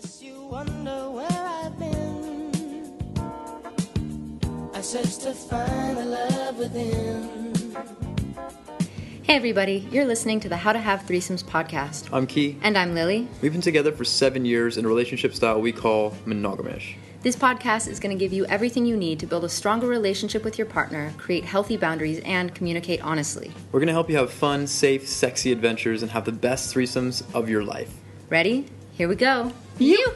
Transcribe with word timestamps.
Guess 0.00 0.22
you 0.22 0.42
wonder 0.42 1.10
where 1.10 1.26
I've 1.28 1.76
been. 1.76 3.12
I 4.72 4.80
searched 4.80 5.22
to 5.22 5.34
find 5.34 5.96
the 5.96 6.04
love 6.04 6.56
within. 6.56 7.64
Hey, 9.24 9.34
everybody, 9.34 9.88
you're 9.90 10.04
listening 10.04 10.38
to 10.38 10.48
the 10.48 10.56
How 10.56 10.72
to 10.72 10.78
Have 10.78 11.00
Threesomes 11.00 11.42
podcast. 11.42 12.08
I'm 12.12 12.28
Key. 12.28 12.58
And 12.62 12.78
I'm 12.78 12.94
Lily. 12.94 13.26
We've 13.42 13.50
been 13.50 13.60
together 13.60 13.90
for 13.90 14.04
seven 14.04 14.44
years 14.44 14.78
in 14.78 14.84
a 14.84 14.88
relationship 14.88 15.34
style 15.34 15.60
we 15.60 15.72
call 15.72 16.12
monogamish. 16.26 16.94
This 17.22 17.34
podcast 17.34 17.88
is 17.88 17.98
going 17.98 18.16
to 18.16 18.24
give 18.24 18.32
you 18.32 18.46
everything 18.46 18.86
you 18.86 18.96
need 18.96 19.18
to 19.18 19.26
build 19.26 19.42
a 19.42 19.48
stronger 19.48 19.88
relationship 19.88 20.44
with 20.44 20.58
your 20.58 20.68
partner, 20.68 21.12
create 21.18 21.44
healthy 21.44 21.76
boundaries, 21.76 22.20
and 22.24 22.54
communicate 22.54 23.02
honestly. 23.02 23.50
We're 23.72 23.80
going 23.80 23.88
to 23.88 23.94
help 23.94 24.08
you 24.08 24.16
have 24.18 24.32
fun, 24.32 24.68
safe, 24.68 25.08
sexy 25.08 25.50
adventures 25.50 26.02
and 26.02 26.12
have 26.12 26.24
the 26.24 26.30
best 26.30 26.72
threesomes 26.72 27.24
of 27.34 27.48
your 27.48 27.64
life. 27.64 27.92
Ready? 28.30 28.68
Here 28.98 29.06
we 29.06 29.14
go. 29.14 29.52
You! 29.78 30.12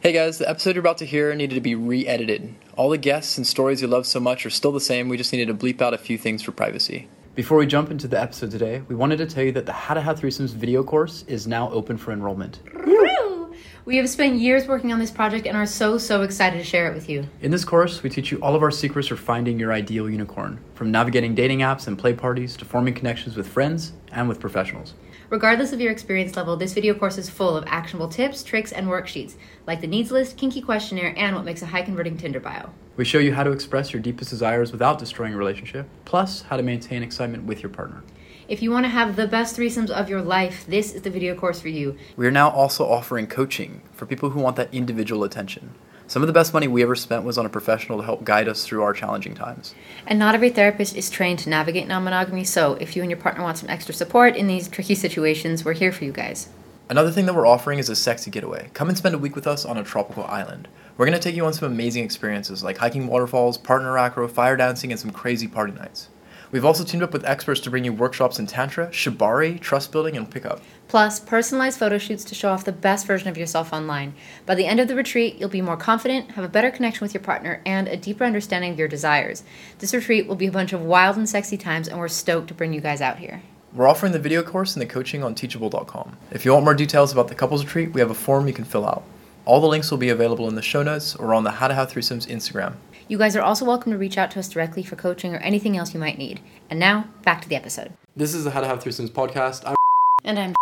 Hey 0.00 0.12
guys, 0.12 0.38
the 0.38 0.48
episode 0.48 0.74
you're 0.74 0.80
about 0.80 0.96
to 0.98 1.04
hear 1.04 1.34
needed 1.34 1.56
to 1.56 1.60
be 1.60 1.74
re 1.74 2.06
edited. 2.06 2.54
All 2.78 2.88
the 2.88 2.96
guests 2.96 3.36
and 3.36 3.46
stories 3.46 3.82
you 3.82 3.88
love 3.88 4.06
so 4.06 4.18
much 4.18 4.46
are 4.46 4.50
still 4.50 4.72
the 4.72 4.80
same, 4.80 5.10
we 5.10 5.18
just 5.18 5.30
needed 5.30 5.48
to 5.48 5.54
bleep 5.54 5.82
out 5.82 5.92
a 5.92 5.98
few 5.98 6.16
things 6.16 6.42
for 6.42 6.52
privacy. 6.52 7.06
Before 7.34 7.58
we 7.58 7.66
jump 7.66 7.90
into 7.90 8.08
the 8.08 8.18
episode 8.18 8.50
today, 8.50 8.80
we 8.88 8.94
wanted 8.94 9.18
to 9.18 9.26
tell 9.26 9.44
you 9.44 9.52
that 9.52 9.66
the 9.66 9.72
How 9.72 9.92
to 9.92 10.00
Have 10.00 10.18
Threesomes 10.18 10.54
video 10.54 10.82
course 10.82 11.24
is 11.28 11.46
now 11.46 11.70
open 11.72 11.98
for 11.98 12.12
enrollment. 12.12 12.60
Woo! 12.86 13.54
We 13.84 13.98
have 13.98 14.08
spent 14.08 14.36
years 14.36 14.66
working 14.66 14.90
on 14.90 14.98
this 14.98 15.10
project 15.10 15.46
and 15.46 15.58
are 15.58 15.66
so, 15.66 15.98
so 15.98 16.22
excited 16.22 16.56
to 16.56 16.64
share 16.64 16.90
it 16.90 16.94
with 16.94 17.10
you. 17.10 17.28
In 17.42 17.50
this 17.50 17.66
course, 17.66 18.02
we 18.02 18.08
teach 18.08 18.32
you 18.32 18.38
all 18.40 18.54
of 18.54 18.62
our 18.62 18.70
secrets 18.70 19.08
for 19.08 19.16
finding 19.16 19.60
your 19.60 19.74
ideal 19.74 20.08
unicorn, 20.08 20.58
from 20.72 20.90
navigating 20.90 21.34
dating 21.34 21.58
apps 21.58 21.86
and 21.86 21.98
play 21.98 22.14
parties 22.14 22.56
to 22.56 22.64
forming 22.64 22.94
connections 22.94 23.36
with 23.36 23.46
friends 23.46 23.92
and 24.10 24.26
with 24.26 24.40
professionals. 24.40 24.94
Regardless 25.30 25.74
of 25.74 25.80
your 25.80 25.92
experience 25.92 26.36
level, 26.36 26.56
this 26.56 26.72
video 26.72 26.94
course 26.94 27.18
is 27.18 27.28
full 27.28 27.54
of 27.54 27.62
actionable 27.66 28.08
tips, 28.08 28.42
tricks, 28.42 28.72
and 28.72 28.86
worksheets, 28.86 29.34
like 29.66 29.82
the 29.82 29.86
needs 29.86 30.10
list, 30.10 30.38
kinky 30.38 30.62
questionnaire, 30.62 31.12
and 31.18 31.36
what 31.36 31.44
makes 31.44 31.60
a 31.60 31.66
high 31.66 31.82
converting 31.82 32.16
Tinder 32.16 32.40
bio. 32.40 32.70
We 32.96 33.04
show 33.04 33.18
you 33.18 33.34
how 33.34 33.42
to 33.42 33.52
express 33.52 33.92
your 33.92 34.00
deepest 34.00 34.30
desires 34.30 34.72
without 34.72 34.98
destroying 34.98 35.34
a 35.34 35.36
relationship, 35.36 35.86
plus 36.06 36.42
how 36.42 36.56
to 36.56 36.62
maintain 36.62 37.02
excitement 37.02 37.44
with 37.44 37.62
your 37.62 37.68
partner. 37.68 38.02
If 38.48 38.62
you 38.62 38.70
want 38.70 38.86
to 38.86 38.88
have 38.88 39.16
the 39.16 39.26
best 39.26 39.54
threesomes 39.54 39.90
of 39.90 40.08
your 40.08 40.22
life, 40.22 40.64
this 40.66 40.94
is 40.94 41.02
the 41.02 41.10
video 41.10 41.34
course 41.34 41.60
for 41.60 41.68
you. 41.68 41.98
We 42.16 42.26
are 42.26 42.30
now 42.30 42.48
also 42.48 42.88
offering 42.88 43.26
coaching 43.26 43.82
for 43.92 44.06
people 44.06 44.30
who 44.30 44.40
want 44.40 44.56
that 44.56 44.72
individual 44.72 45.24
attention. 45.24 45.74
Some 46.08 46.22
of 46.22 46.26
the 46.26 46.32
best 46.32 46.54
money 46.54 46.66
we 46.66 46.82
ever 46.82 46.94
spent 46.94 47.24
was 47.24 47.36
on 47.36 47.44
a 47.44 47.50
professional 47.50 47.98
to 47.98 48.04
help 48.04 48.24
guide 48.24 48.48
us 48.48 48.64
through 48.64 48.82
our 48.82 48.94
challenging 48.94 49.34
times. 49.34 49.74
And 50.06 50.18
not 50.18 50.34
every 50.34 50.48
therapist 50.48 50.96
is 50.96 51.10
trained 51.10 51.38
to 51.40 51.50
navigate 51.50 51.86
non 51.86 52.02
monogamy, 52.02 52.44
so 52.44 52.78
if 52.80 52.96
you 52.96 53.02
and 53.02 53.10
your 53.10 53.20
partner 53.20 53.42
want 53.42 53.58
some 53.58 53.68
extra 53.68 53.92
support 53.92 54.34
in 54.34 54.46
these 54.46 54.68
tricky 54.68 54.94
situations, 54.94 55.66
we're 55.66 55.74
here 55.74 55.92
for 55.92 56.04
you 56.04 56.12
guys. 56.12 56.48
Another 56.88 57.10
thing 57.10 57.26
that 57.26 57.34
we're 57.34 57.46
offering 57.46 57.78
is 57.78 57.90
a 57.90 57.94
sexy 57.94 58.30
getaway. 58.30 58.70
Come 58.72 58.88
and 58.88 58.96
spend 58.96 59.14
a 59.14 59.18
week 59.18 59.36
with 59.36 59.46
us 59.46 59.66
on 59.66 59.76
a 59.76 59.84
tropical 59.84 60.24
island. 60.24 60.66
We're 60.96 61.04
going 61.04 61.18
to 61.18 61.22
take 61.22 61.36
you 61.36 61.44
on 61.44 61.52
some 61.52 61.70
amazing 61.70 62.04
experiences 62.04 62.64
like 62.64 62.78
hiking 62.78 63.06
waterfalls, 63.06 63.58
partner 63.58 63.98
acro, 63.98 64.28
fire 64.28 64.56
dancing, 64.56 64.90
and 64.90 64.98
some 64.98 65.10
crazy 65.10 65.46
party 65.46 65.74
nights. 65.74 66.08
We've 66.50 66.64
also 66.64 66.82
teamed 66.82 67.02
up 67.02 67.12
with 67.12 67.24
experts 67.26 67.60
to 67.60 67.70
bring 67.70 67.84
you 67.84 67.92
workshops 67.92 68.38
in 68.38 68.46
Tantra, 68.46 68.88
Shibari, 68.88 69.60
trust 69.60 69.92
building, 69.92 70.16
and 70.16 70.30
pickup. 70.30 70.62
Plus, 70.88 71.20
personalized 71.20 71.78
photo 71.78 71.98
shoots 71.98 72.24
to 72.24 72.34
show 72.34 72.48
off 72.48 72.64
the 72.64 72.72
best 72.72 73.06
version 73.06 73.28
of 73.28 73.36
yourself 73.36 73.72
online. 73.72 74.14
By 74.46 74.54
the 74.54 74.64
end 74.64 74.80
of 74.80 74.88
the 74.88 74.94
retreat, 74.94 75.36
you'll 75.38 75.50
be 75.50 75.60
more 75.60 75.76
confident, 75.76 76.30
have 76.32 76.44
a 76.44 76.48
better 76.48 76.70
connection 76.70 77.04
with 77.04 77.12
your 77.12 77.22
partner, 77.22 77.60
and 77.66 77.86
a 77.86 77.96
deeper 77.96 78.24
understanding 78.24 78.72
of 78.72 78.78
your 78.78 78.88
desires. 78.88 79.42
This 79.78 79.92
retreat 79.92 80.26
will 80.26 80.36
be 80.36 80.46
a 80.46 80.52
bunch 80.52 80.72
of 80.72 80.80
wild 80.80 81.18
and 81.18 81.28
sexy 81.28 81.58
times, 81.58 81.88
and 81.88 81.98
we're 81.98 82.08
stoked 82.08 82.48
to 82.48 82.54
bring 82.54 82.72
you 82.72 82.80
guys 82.80 83.02
out 83.02 83.18
here. 83.18 83.42
We're 83.74 83.86
offering 83.86 84.12
the 84.12 84.18
video 84.18 84.42
course 84.42 84.74
and 84.74 84.80
the 84.80 84.86
coaching 84.86 85.22
on 85.22 85.34
teachable.com. 85.34 86.16
If 86.30 86.46
you 86.46 86.52
want 86.52 86.64
more 86.64 86.74
details 86.74 87.12
about 87.12 87.28
the 87.28 87.34
couples 87.34 87.64
retreat, 87.64 87.92
we 87.92 88.00
have 88.00 88.10
a 88.10 88.14
form 88.14 88.48
you 88.48 88.54
can 88.54 88.64
fill 88.64 88.86
out. 88.86 89.04
All 89.44 89.60
the 89.60 89.66
links 89.66 89.90
will 89.90 89.98
be 89.98 90.08
available 90.08 90.48
in 90.48 90.54
the 90.54 90.62
show 90.62 90.82
notes 90.82 91.14
or 91.14 91.34
on 91.34 91.44
the 91.44 91.50
How 91.50 91.68
to 91.68 91.74
Have 91.74 91.92
Threesomes 91.92 92.26
Instagram. 92.26 92.74
You 93.08 93.16
guys 93.16 93.34
are 93.36 93.42
also 93.42 93.64
welcome 93.64 93.90
to 93.92 93.96
reach 93.96 94.18
out 94.18 94.30
to 94.32 94.38
us 94.38 94.50
directly 94.50 94.82
for 94.82 94.94
coaching 94.94 95.34
or 95.34 95.38
anything 95.38 95.78
else 95.78 95.94
you 95.94 96.00
might 96.00 96.18
need. 96.18 96.40
And 96.68 96.78
now, 96.78 97.08
back 97.22 97.40
to 97.40 97.48
the 97.48 97.56
episode. 97.56 97.94
This 98.14 98.34
is 98.34 98.44
the 98.44 98.50
How 98.50 98.60
to 98.60 98.66
Have 98.66 98.84
Threesomes 98.84 99.08
podcast. 99.08 99.62
I'm 99.64 99.76
And 100.24 100.38
I'm 100.38 100.54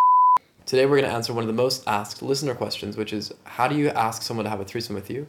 Today 0.64 0.86
we're 0.86 0.98
going 0.98 1.10
to 1.10 1.16
answer 1.16 1.34
one 1.34 1.42
of 1.42 1.48
the 1.48 1.52
most 1.52 1.82
asked 1.88 2.22
listener 2.22 2.54
questions, 2.54 2.96
which 2.96 3.12
is 3.12 3.34
how 3.42 3.66
do 3.66 3.74
you 3.74 3.88
ask 3.88 4.22
someone 4.22 4.44
to 4.44 4.50
have 4.50 4.60
a 4.60 4.64
threesome 4.64 4.94
with 4.94 5.10
you? 5.10 5.26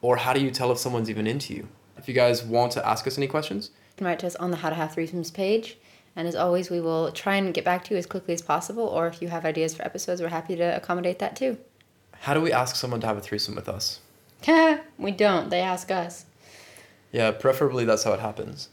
Or 0.00 0.16
how 0.16 0.32
do 0.32 0.40
you 0.40 0.50
tell 0.50 0.72
if 0.72 0.78
someone's 0.78 1.10
even 1.10 1.26
into 1.26 1.52
you? 1.52 1.68
If 1.98 2.08
you 2.08 2.14
guys 2.14 2.42
want 2.42 2.72
to 2.72 2.88
ask 2.88 3.06
us 3.06 3.18
any 3.18 3.26
questions, 3.26 3.70
You 3.90 3.98
can 3.98 4.06
write 4.06 4.20
to 4.20 4.26
us 4.26 4.36
on 4.36 4.50
the 4.50 4.56
How 4.56 4.70
to 4.70 4.76
Have 4.76 4.94
Threesomes 4.94 5.34
page. 5.34 5.76
And 6.14 6.26
as 6.26 6.34
always, 6.34 6.70
we 6.70 6.80
will 6.80 7.12
try 7.12 7.34
and 7.36 7.52
get 7.52 7.66
back 7.66 7.84
to 7.84 7.92
you 7.92 7.98
as 7.98 8.06
quickly 8.06 8.32
as 8.32 8.40
possible. 8.40 8.84
Or 8.84 9.06
if 9.08 9.20
you 9.20 9.28
have 9.28 9.44
ideas 9.44 9.74
for 9.74 9.84
episodes, 9.84 10.22
we're 10.22 10.28
happy 10.28 10.56
to 10.56 10.74
accommodate 10.74 11.18
that 11.18 11.36
too. 11.36 11.58
how 12.20 12.32
do 12.32 12.40
we 12.40 12.50
ask 12.50 12.76
someone 12.76 13.02
to 13.02 13.06
have 13.06 13.18
a 13.18 13.20
threesome 13.20 13.54
with 13.54 13.68
us? 13.68 14.00
we 14.98 15.10
don't. 15.10 15.50
They 15.50 15.60
ask 15.60 15.90
us. 15.90 16.24
Yeah, 17.12 17.30
preferably 17.30 17.84
that's 17.84 18.04
how 18.04 18.12
it 18.12 18.20
happens. 18.20 18.68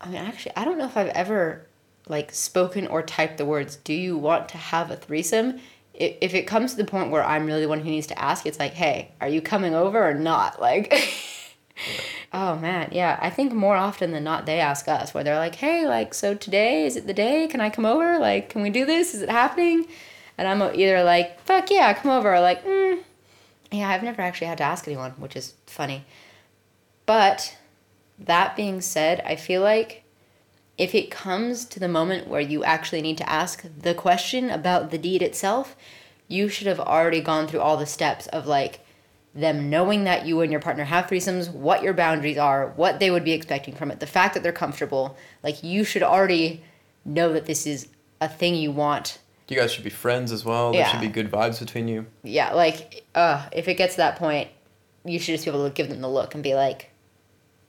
I 0.00 0.08
mean, 0.08 0.16
actually, 0.16 0.56
I 0.56 0.64
don't 0.64 0.78
know 0.78 0.86
if 0.86 0.96
I've 0.96 1.08
ever 1.08 1.66
like 2.08 2.32
spoken 2.32 2.86
or 2.88 3.02
typed 3.02 3.38
the 3.38 3.44
words 3.44 3.76
"Do 3.76 3.94
you 3.94 4.16
want 4.18 4.48
to 4.50 4.58
have 4.58 4.90
a 4.90 4.96
threesome?" 4.96 5.60
If 5.94 6.16
if 6.20 6.34
it 6.34 6.46
comes 6.46 6.72
to 6.72 6.76
the 6.78 6.84
point 6.84 7.10
where 7.10 7.24
I'm 7.24 7.46
really 7.46 7.62
the 7.62 7.68
one 7.68 7.80
who 7.80 7.90
needs 7.90 8.08
to 8.08 8.18
ask, 8.20 8.46
it's 8.46 8.58
like, 8.58 8.74
"Hey, 8.74 9.12
are 9.20 9.28
you 9.28 9.40
coming 9.40 9.74
over 9.74 10.02
or 10.08 10.14
not?" 10.14 10.60
Like, 10.60 10.92
oh 12.32 12.56
man, 12.56 12.88
yeah. 12.92 13.18
I 13.22 13.30
think 13.30 13.52
more 13.52 13.76
often 13.76 14.10
than 14.12 14.24
not, 14.24 14.46
they 14.46 14.58
ask 14.58 14.88
us 14.88 15.14
where 15.14 15.22
they're 15.22 15.38
like, 15.38 15.54
"Hey, 15.56 15.86
like, 15.86 16.14
so 16.14 16.34
today 16.34 16.84
is 16.86 16.96
it 16.96 17.06
the 17.06 17.14
day? 17.14 17.46
Can 17.48 17.60
I 17.60 17.70
come 17.70 17.86
over? 17.86 18.18
Like, 18.18 18.48
can 18.48 18.62
we 18.62 18.70
do 18.70 18.84
this? 18.84 19.14
Is 19.14 19.22
it 19.22 19.30
happening?" 19.30 19.86
And 20.36 20.48
I'm 20.48 20.62
either 20.62 21.04
like, 21.04 21.40
"Fuck 21.42 21.70
yeah, 21.70 21.92
come 21.94 22.10
over," 22.10 22.34
or 22.34 22.40
like, 22.40 22.64
mm, 22.64 23.00
"Yeah, 23.70 23.88
I've 23.88 24.02
never 24.02 24.22
actually 24.22 24.48
had 24.48 24.58
to 24.58 24.64
ask 24.64 24.88
anyone," 24.88 25.12
which 25.12 25.36
is 25.36 25.54
funny. 25.66 26.04
But 27.06 27.56
that 28.18 28.56
being 28.56 28.80
said, 28.80 29.22
I 29.24 29.36
feel 29.36 29.62
like 29.62 30.04
if 30.78 30.94
it 30.94 31.10
comes 31.10 31.64
to 31.66 31.80
the 31.80 31.88
moment 31.88 32.28
where 32.28 32.40
you 32.40 32.64
actually 32.64 33.02
need 33.02 33.18
to 33.18 33.28
ask 33.28 33.64
the 33.80 33.94
question 33.94 34.50
about 34.50 34.90
the 34.90 34.98
deed 34.98 35.22
itself, 35.22 35.76
you 36.28 36.48
should 36.48 36.66
have 36.66 36.80
already 36.80 37.20
gone 37.20 37.46
through 37.46 37.60
all 37.60 37.76
the 37.76 37.86
steps 37.86 38.26
of 38.28 38.46
like 38.46 38.80
them 39.34 39.70
knowing 39.70 40.04
that 40.04 40.26
you 40.26 40.40
and 40.40 40.50
your 40.50 40.60
partner 40.60 40.84
have 40.84 41.06
threesomes, 41.06 41.52
what 41.52 41.82
your 41.82 41.94
boundaries 41.94 42.38
are, 42.38 42.68
what 42.76 43.00
they 43.00 43.10
would 43.10 43.24
be 43.24 43.32
expecting 43.32 43.74
from 43.74 43.90
it, 43.90 44.00
the 44.00 44.06
fact 44.06 44.34
that 44.34 44.42
they're 44.42 44.52
comfortable. 44.52 45.16
Like 45.42 45.62
you 45.62 45.84
should 45.84 46.02
already 46.02 46.62
know 47.04 47.32
that 47.32 47.46
this 47.46 47.66
is 47.66 47.88
a 48.20 48.28
thing 48.28 48.54
you 48.54 48.70
want. 48.70 49.18
You 49.48 49.56
guys 49.56 49.72
should 49.72 49.84
be 49.84 49.90
friends 49.90 50.32
as 50.32 50.44
well. 50.44 50.72
There 50.72 50.80
Yeah. 50.80 50.88
should 50.90 51.00
be 51.00 51.08
good 51.08 51.30
vibes 51.30 51.58
between 51.58 51.88
you. 51.88 52.06
Yeah, 52.22 52.52
like 52.54 53.04
uh 53.14 53.46
if 53.52 53.68
it 53.68 53.74
gets 53.74 53.94
to 53.94 53.98
that 53.98 54.16
point, 54.16 54.48
you 55.04 55.18
should 55.18 55.32
just 55.34 55.44
be 55.44 55.50
able 55.50 55.68
to 55.68 55.74
give 55.74 55.88
them 55.88 56.00
the 56.00 56.08
look 56.08 56.34
and 56.34 56.42
be 56.42 56.54
like, 56.54 56.90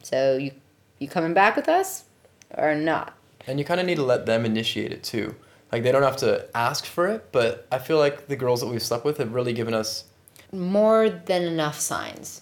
"So 0.04 0.38
you 0.38 0.52
you 1.00 1.08
coming 1.08 1.34
back 1.34 1.56
with 1.56 1.68
us 1.68 2.04
or 2.56 2.76
not?" 2.76 3.14
And 3.48 3.60
you 3.60 3.66
kind 3.66 3.80
of 3.80 3.86
need 3.86 3.96
to 3.96 4.04
let 4.04 4.26
them 4.26 4.46
initiate 4.46 4.92
it 4.94 5.04
too. 5.04 5.36
Like 5.72 5.84
they 5.84 5.92
don't 5.92 6.04
have 6.04 6.18
to 6.18 6.46
ask 6.56 6.86
for 6.86 7.08
it, 7.08 7.32
but 7.32 7.68
I 7.72 7.80
feel 7.80 7.98
like 7.98 8.28
the 8.28 8.36
girls 8.36 8.62
that 8.62 8.68
we've 8.68 8.82
slept 8.82 9.04
with 9.04 9.18
have 9.18 9.34
really 9.34 9.54
given 9.54 9.74
us 9.74 10.06
more 10.52 11.10
than 11.10 11.42
enough 11.42 11.80
signs 11.80 12.42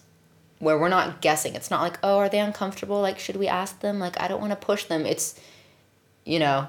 where 0.59 0.77
we're 0.77 0.89
not 0.89 1.21
guessing. 1.21 1.55
It's 1.55 1.71
not 1.71 1.81
like, 1.81 1.97
oh, 2.03 2.17
are 2.17 2.29
they 2.29 2.39
uncomfortable? 2.39 3.01
Like, 3.01 3.19
should 3.19 3.37
we 3.37 3.47
ask 3.47 3.79
them? 3.79 3.99
Like, 3.99 4.19
I 4.21 4.27
don't 4.27 4.41
want 4.41 4.51
to 4.51 4.57
push 4.57 4.83
them. 4.85 5.05
It's, 5.05 5.39
you 6.25 6.39
know, 6.39 6.67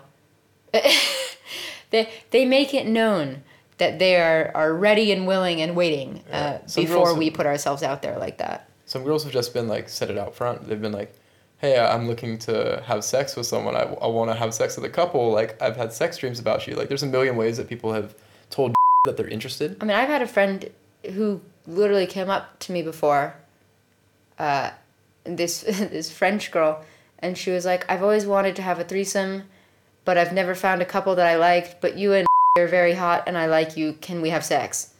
they 1.90 2.08
they 2.30 2.44
make 2.44 2.72
it 2.72 2.86
known 2.86 3.42
that 3.78 3.98
they 3.98 4.16
are, 4.16 4.50
are 4.54 4.72
ready 4.72 5.12
and 5.12 5.26
willing 5.26 5.60
and 5.60 5.76
waiting 5.76 6.22
uh, 6.30 6.58
Yeah. 6.66 6.74
Before 6.74 7.14
we 7.14 7.30
put 7.30 7.46
ourselves 7.46 7.82
out 7.82 8.02
there 8.02 8.18
like 8.18 8.38
that. 8.38 8.68
Some 8.92 9.04
girls 9.04 9.24
have 9.24 9.32
just 9.32 9.54
been 9.54 9.68
like 9.68 9.88
said 9.88 10.10
it 10.10 10.18
out 10.18 10.34
front. 10.34 10.68
They've 10.68 10.80
been 10.80 10.92
like, 10.92 11.14
"Hey, 11.56 11.78
I'm 11.78 12.06
looking 12.06 12.36
to 12.40 12.82
have 12.84 13.02
sex 13.04 13.34
with 13.36 13.46
someone. 13.46 13.74
I, 13.74 13.84
I 13.84 14.06
want 14.06 14.30
to 14.30 14.36
have 14.36 14.52
sex 14.52 14.76
with 14.76 14.84
a 14.84 14.90
couple. 14.90 15.32
Like 15.32 15.60
I've 15.62 15.78
had 15.78 15.94
sex 15.94 16.18
dreams 16.18 16.38
about 16.38 16.66
you. 16.66 16.74
Like 16.74 16.88
there's 16.88 17.02
a 17.02 17.06
million 17.06 17.36
ways 17.36 17.56
that 17.56 17.70
people 17.70 17.94
have 17.94 18.14
told 18.50 18.74
that 19.06 19.16
they're 19.16 19.28
interested. 19.28 19.78
I 19.80 19.86
mean, 19.86 19.96
I've 19.96 20.10
had 20.10 20.20
a 20.20 20.26
friend 20.26 20.68
who 21.14 21.40
literally 21.66 22.06
came 22.06 22.28
up 22.28 22.58
to 22.60 22.72
me 22.72 22.82
before, 22.82 23.34
uh, 24.38 24.72
this 25.24 25.62
this 25.96 26.12
French 26.12 26.50
girl, 26.50 26.84
and 27.18 27.38
she 27.38 27.50
was 27.50 27.64
like, 27.64 27.90
"I've 27.90 28.02
always 28.02 28.26
wanted 28.26 28.56
to 28.56 28.62
have 28.62 28.78
a 28.78 28.84
threesome, 28.84 29.44
but 30.04 30.18
I've 30.18 30.34
never 30.34 30.54
found 30.54 30.82
a 30.82 30.86
couple 30.94 31.14
that 31.14 31.26
I 31.26 31.36
liked. 31.36 31.80
But 31.80 31.96
you 31.96 32.12
and 32.12 32.26
are 32.58 32.66
very 32.66 32.92
hot, 32.92 33.22
and 33.26 33.38
I 33.38 33.46
like 33.46 33.74
you. 33.74 33.94
Can 33.94 34.20
we 34.20 34.28
have 34.28 34.44
sex?" 34.44 34.92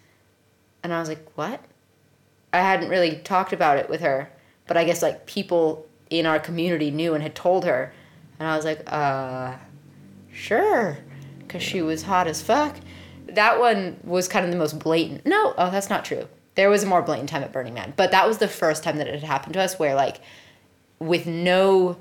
And 0.82 0.94
I 0.94 0.98
was 0.98 1.10
like, 1.10 1.26
"What?" 1.34 1.60
I 2.52 2.58
hadn't 2.60 2.88
really 2.88 3.16
talked 3.16 3.52
about 3.52 3.78
it 3.78 3.88
with 3.88 4.00
her, 4.00 4.30
but 4.66 4.76
I 4.76 4.84
guess 4.84 5.02
like 5.02 5.26
people 5.26 5.86
in 6.10 6.26
our 6.26 6.38
community 6.38 6.90
knew 6.90 7.14
and 7.14 7.22
had 7.22 7.34
told 7.34 7.64
her, 7.64 7.92
and 8.38 8.48
I 8.48 8.56
was 8.56 8.64
like, 8.64 8.82
"Uh, 8.92 9.54
sure," 10.32 10.98
because 11.38 11.62
she 11.62 11.80
was 11.82 12.02
hot 12.02 12.26
as 12.26 12.42
fuck. 12.42 12.76
That 13.28 13.58
one 13.58 13.96
was 14.04 14.28
kind 14.28 14.44
of 14.44 14.50
the 14.50 14.58
most 14.58 14.78
blatant. 14.78 15.24
No, 15.24 15.54
oh, 15.56 15.70
that's 15.70 15.88
not 15.88 16.04
true. 16.04 16.28
There 16.54 16.68
was 16.68 16.82
a 16.82 16.86
more 16.86 17.00
blatant 17.00 17.30
time 17.30 17.42
at 17.42 17.52
Burning 17.52 17.72
Man, 17.72 17.94
but 17.96 18.10
that 18.10 18.26
was 18.28 18.38
the 18.38 18.48
first 18.48 18.82
time 18.84 18.98
that 18.98 19.06
it 19.06 19.14
had 19.14 19.22
happened 19.22 19.54
to 19.54 19.60
us 19.62 19.78
where, 19.78 19.94
like, 19.94 20.20
with 20.98 21.26
no 21.26 21.96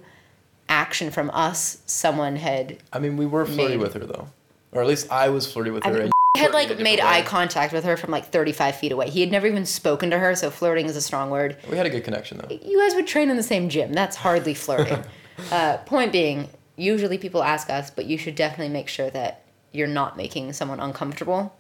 action 0.68 1.10
from 1.12 1.30
us, 1.32 1.78
someone 1.86 2.36
had. 2.36 2.78
I 2.92 3.00
mean, 3.00 3.16
we 3.16 3.26
were 3.26 3.46
flirty 3.46 3.76
Made. 3.76 3.80
with 3.80 3.94
her 3.94 4.06
though, 4.06 4.28
or 4.74 4.82
at 4.82 4.88
least 4.88 5.10
I 5.10 5.30
was 5.30 5.50
flirty 5.52 5.72
with 5.72 5.86
I 5.86 5.90
her. 5.90 5.94
mean, 5.96 6.04
and 6.04 6.12
had 6.42 6.52
flirt 6.52 6.64
in 6.66 6.72
a 6.72 6.74
like 6.74 6.84
made 6.84 7.00
way. 7.00 7.06
eye 7.06 7.22
contact 7.22 7.74
with 7.74 7.84
her 7.84 7.98
from 7.98 8.12
like 8.12 8.26
35 8.28 8.76
feet 8.76 8.92
away. 8.92 9.10
He 9.10 9.22
had 9.22 9.32
never 9.32 9.48
even 9.48 9.66
spoken 9.66 10.10
to 10.12 10.20
her, 10.20 10.36
so 10.36 10.50
flirting 10.50 10.88
is 10.88 10.96
a 10.96 11.02
strong 11.02 11.30
word. 11.30 11.58
We 11.70 11.78
had 11.78 11.86
a 11.86 11.90
good 11.90 12.04
connection 12.04 12.38
though. 12.38 12.56
You 12.56 12.80
guys 12.80 12.96
would 12.96 13.08
train 13.08 13.30
in 13.30 13.38
the 13.38 13.44
same 13.44 13.70
gym. 13.70 13.94
That's 13.94 14.18
hardly 14.18 14.54
flirting. 14.54 15.04
uh, 15.52 15.78
point 15.78 16.12
being, 16.12 16.50
usually 16.76 17.18
people 17.18 17.44
ask 17.44 17.70
us, 17.70 17.90
but 17.90 18.06
you 18.06 18.18
should 18.18 18.36
definitely 18.36 18.74
make 18.74 18.88
sure 18.88 19.10
that 19.10 19.44
you're 19.72 19.88
not 19.88 20.18
making 20.18 20.54
someone 20.54 20.80
uncomfortable. 20.80 21.56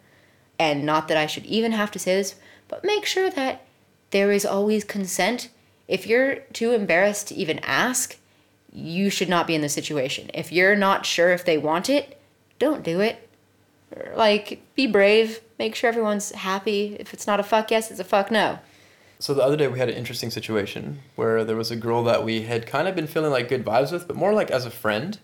And 0.59 0.85
not 0.85 1.07
that 1.07 1.17
I 1.17 1.25
should 1.25 1.45
even 1.45 1.71
have 1.71 1.91
to 1.91 1.99
say 1.99 2.15
this, 2.15 2.35
but 2.67 2.83
make 2.83 3.05
sure 3.05 3.29
that 3.29 3.65
there 4.11 4.31
is 4.31 4.45
always 4.45 4.83
consent. 4.83 5.49
If 5.87 6.05
you're 6.05 6.35
too 6.53 6.73
embarrassed 6.73 7.29
to 7.29 7.35
even 7.35 7.59
ask, 7.59 8.17
you 8.71 9.09
should 9.09 9.29
not 9.29 9.47
be 9.47 9.55
in 9.55 9.61
the 9.61 9.69
situation. 9.69 10.29
If 10.33 10.51
you're 10.51 10.75
not 10.75 11.05
sure 11.05 11.31
if 11.31 11.43
they 11.43 11.57
want 11.57 11.89
it, 11.89 12.21
don't 12.59 12.83
do 12.83 12.99
it. 12.99 13.27
Like, 14.15 14.61
be 14.75 14.87
brave. 14.87 15.41
Make 15.59 15.75
sure 15.75 15.87
everyone's 15.87 16.31
happy. 16.31 16.97
If 16.99 17.13
it's 17.13 17.27
not 17.27 17.39
a 17.39 17.43
fuck 17.43 17.71
yes, 17.71 17.91
it's 17.91 17.99
a 17.99 18.03
fuck 18.03 18.31
no. 18.31 18.59
So 19.19 19.33
the 19.33 19.43
other 19.43 19.55
day 19.55 19.67
we 19.67 19.77
had 19.77 19.89
an 19.89 19.95
interesting 19.95 20.31
situation 20.31 20.99
where 21.15 21.43
there 21.43 21.55
was 21.55 21.69
a 21.69 21.75
girl 21.75 22.03
that 22.05 22.23
we 22.23 22.41
had 22.43 22.65
kind 22.65 22.87
of 22.87 22.95
been 22.95 23.05
feeling 23.05 23.31
like 23.31 23.49
good 23.49 23.63
vibes 23.63 23.91
with, 23.91 24.07
but 24.07 24.15
more 24.15 24.33
like 24.33 24.49
as 24.49 24.65
a 24.65 24.71
friend. 24.71 25.19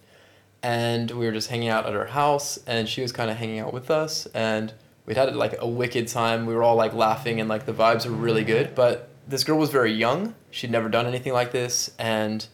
And 0.62 1.10
we 1.12 1.26
were 1.26 1.32
just 1.32 1.50
hanging 1.50 1.70
out 1.70 1.86
at 1.86 1.94
her 1.94 2.08
house, 2.08 2.60
and 2.68 2.90
she 2.90 3.02
was 3.02 3.12
kind 3.12 3.30
of 3.30 3.38
hanging 3.38 3.60
out 3.60 3.74
with 3.74 3.92
us, 3.92 4.26
and 4.34 4.74
we'd 5.06 5.16
had 5.16 5.36
like 5.36 5.56
a 5.60 5.68
wicked 5.68 6.08
time. 6.08 6.46
We 6.48 6.56
were 6.56 6.64
all 6.64 6.76
like 6.76 6.94
laughing, 6.94 7.40
and 7.40 7.48
like 7.48 7.66
the 7.66 7.74
vibes 7.74 8.06
were 8.06 8.12
really 8.16 8.44
good. 8.44 8.74
But 8.74 9.10
this 9.28 9.44
girl 9.44 9.58
was 9.58 9.70
very 9.70 9.94
young. 9.94 10.34
She'd 10.50 10.72
never 10.72 10.90
done 10.90 11.06
anything 11.06 11.32
like 11.34 11.52
this, 11.52 11.92
and 12.00 12.46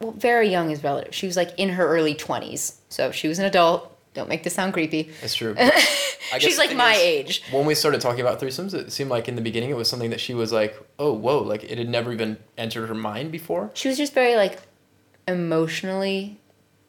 well, 0.00 0.12
very 0.12 0.48
young 0.48 0.70
is 0.70 0.84
relative. 0.84 1.14
She 1.14 1.26
was 1.26 1.36
like 1.36 1.52
in 1.58 1.70
her 1.70 1.86
early 1.86 2.14
20s. 2.14 2.76
So 2.88 3.10
she 3.10 3.26
was 3.28 3.38
an 3.38 3.46
adult. 3.46 3.95
Don't 4.16 4.30
make 4.30 4.42
this 4.42 4.54
sound 4.54 4.72
creepy. 4.72 5.10
it's 5.22 5.34
true. 5.34 5.54
She's 6.38 6.56
like 6.58 6.74
my 6.74 6.96
age. 6.96 7.42
When 7.52 7.66
we 7.66 7.74
started 7.74 8.00
talking 8.00 8.22
about 8.22 8.40
threesomes, 8.40 8.72
it 8.72 8.90
seemed 8.90 9.10
like 9.10 9.28
in 9.28 9.36
the 9.36 9.42
beginning 9.42 9.68
it 9.70 9.76
was 9.76 9.88
something 9.88 10.08
that 10.10 10.20
she 10.20 10.32
was 10.32 10.52
like, 10.52 10.74
"Oh, 10.98 11.12
whoa!" 11.12 11.38
Like 11.42 11.62
it 11.64 11.76
had 11.76 11.88
never 11.88 12.12
even 12.12 12.38
entered 12.56 12.88
her 12.88 12.94
mind 12.94 13.30
before. 13.30 13.70
She 13.74 13.88
was 13.88 13.98
just 13.98 14.14
very 14.14 14.34
like 14.34 14.58
emotionally, 15.28 16.40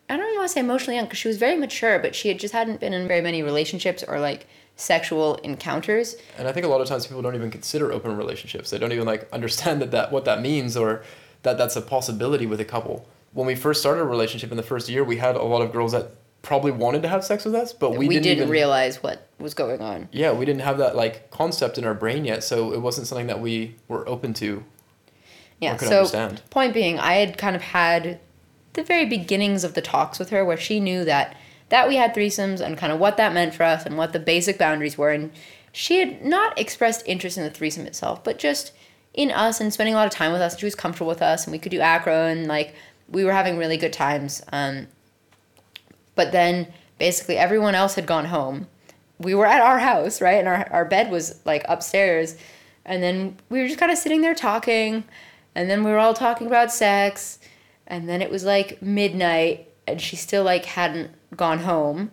I 0.10 0.16
don't 0.16 0.26
even 0.26 0.38
want 0.38 0.48
to 0.50 0.54
say 0.54 0.60
emotionally 0.62 0.96
young 0.96 1.06
because 1.06 1.20
she 1.20 1.28
was 1.28 1.38
very 1.38 1.58
mature, 1.58 2.00
but 2.00 2.16
she 2.16 2.30
had 2.30 2.40
just 2.40 2.54
hadn't 2.54 2.80
been 2.80 2.94
in 2.94 3.08
very 3.08 3.22
many 3.22 3.44
relationships 3.44 4.04
or 4.08 4.20
like 4.20 4.48
sexual 4.78 5.36
encounters. 5.36 6.16
And 6.38 6.48
I 6.48 6.54
think 6.54 6.66
a 6.66 6.70
lot 6.70 6.80
of 6.82 6.88
times 6.88 7.06
people 7.08 7.22
don't 7.22 7.36
even 7.36 7.52
consider 7.52 7.92
open 7.92 8.16
relationships. 8.16 8.70
They 8.70 8.78
don't 8.78 8.94
even 8.94 9.06
like 9.06 9.28
understand 9.34 9.82
that, 9.82 9.92
that 9.92 10.12
what 10.12 10.24
that 10.26 10.42
means 10.42 10.78
or 10.78 11.04
that 11.44 11.58
that's 11.58 11.76
a 11.76 11.82
possibility 11.82 12.46
with 12.46 12.62
a 12.62 12.66
couple. 12.66 13.08
When 13.34 13.46
we 13.46 13.56
first 13.56 13.82
started 13.82 14.02
a 14.02 14.06
relationship 14.06 14.52
in 14.52 14.58
the 14.58 14.64
first 14.64 14.88
year, 14.88 15.04
we 15.04 15.18
had 15.18 15.36
a 15.36 15.44
lot 15.44 15.62
of 15.62 15.72
girls 15.72 15.92
that 15.92 16.12
probably 16.48 16.72
wanted 16.72 17.02
to 17.02 17.10
have 17.10 17.26
sex 17.26 17.44
with 17.44 17.54
us, 17.54 17.74
but 17.74 17.92
we, 17.92 18.08
We, 18.08 18.08
didn't, 18.08 18.24
didn't, 18.24 18.38
even 18.38 18.50
realize 18.50 19.04
what 19.04 19.28
was 19.38 19.54
going 19.54 19.82
on. 19.82 20.08
Yeah, 20.14 20.32
we 20.32 20.46
didn't 20.46 20.62
have 20.62 20.78
that 20.78 20.96
like 20.96 21.30
concept 21.30 21.78
in 21.78 21.84
our 21.84 21.94
brain 21.94 22.24
yet, 22.24 22.42
so 22.44 22.72
it 22.72 22.82
wasn't 22.82 23.08
something 23.08 23.28
that 23.28 23.42
we 23.42 23.76
were 23.90 24.08
open 24.08 24.34
to. 24.36 24.64
Yeah. 25.60 25.76
could 25.76 25.90
So 25.90 25.98
understand. 25.98 26.42
point 26.50 26.74
being, 26.74 27.00
I 27.00 27.16
had 27.16 27.38
kind 27.38 27.56
of 27.56 27.62
had 27.62 28.22
the 28.74 28.84
very 28.84 29.06
beginnings 29.06 29.66
of 29.66 29.74
the 29.74 29.82
talks 29.82 30.20
with 30.20 30.30
her 30.30 30.46
where 30.46 30.58
she 30.58 30.80
knew 30.80 31.04
that 31.04 31.36
that 31.70 31.90
we 31.90 31.98
had 31.98 32.16
threesomes 32.16 32.62
and 32.62 32.78
kind 32.78 32.94
of 32.94 33.00
what 33.00 33.18
that 33.18 33.34
meant 33.34 33.54
for 33.54 33.64
us 33.64 33.86
and 33.86 33.98
what 33.98 34.14
the 34.14 34.20
basic 34.20 34.58
boundaries 34.58 34.98
were 34.98 35.12
and 35.12 35.32
she 35.74 36.00
had 36.00 36.24
not 36.24 36.58
expressed 36.58 37.04
interest 37.06 37.38
in 37.38 37.44
the 37.44 37.50
threesome 37.50 37.86
itself, 37.86 38.24
but 38.24 38.40
just 38.40 38.72
in 39.14 39.32
us 39.32 39.60
and 39.60 39.74
spending 39.74 39.94
a 39.94 39.98
lot 39.98 40.08
of 40.08 40.14
time 40.14 40.32
with 40.32 40.42
us. 40.42 40.58
She 40.58 40.66
was 40.66 40.76
comfortable 40.76 41.10
with 41.10 41.22
us 41.22 41.46
and 41.46 41.52
we 41.52 41.60
could 41.60 41.72
do 41.72 41.82
acro 41.82 42.26
and 42.26 42.48
like 42.48 42.74
we 43.10 43.26
were 43.26 43.34
having 43.34 43.58
really 43.58 43.78
good 43.78 43.92
times. 43.94 44.42
Um, 44.54 44.88
but 46.18 46.34
then 46.34 46.68
basically 47.00 47.38
everyone 47.38 47.76
else 47.76 47.96
had 47.96 48.06
gone 48.06 48.26
home. 48.26 48.68
We 49.20 49.34
were 49.34 49.46
at 49.46 49.62
our 49.62 49.80
house, 49.80 50.20
right? 50.20 50.40
And 50.40 50.48
our, 50.48 50.68
our 50.72 50.84
bed 50.84 51.10
was 51.10 51.40
like 51.46 51.64
upstairs. 51.70 52.36
And 52.86 53.02
then 53.02 53.38
we 53.50 53.62
were 53.62 53.68
just 53.68 53.80
kind 53.80 53.92
of 53.92 53.98
sitting 53.98 54.22
there 54.22 54.36
talking. 54.36 55.06
And 55.56 55.70
then 55.70 55.84
we 55.84 55.92
were 55.92 56.00
all 56.00 56.14
talking 56.14 56.48
about 56.48 56.72
sex. 56.72 57.40
And 57.88 58.10
then 58.10 58.22
it 58.22 58.30
was 58.30 58.44
like 58.44 58.82
midnight 58.82 59.70
and 59.88 60.02
she 60.02 60.16
still 60.16 60.44
like 60.44 60.66
hadn't 60.66 61.12
gone 61.36 61.60
home. 61.60 62.12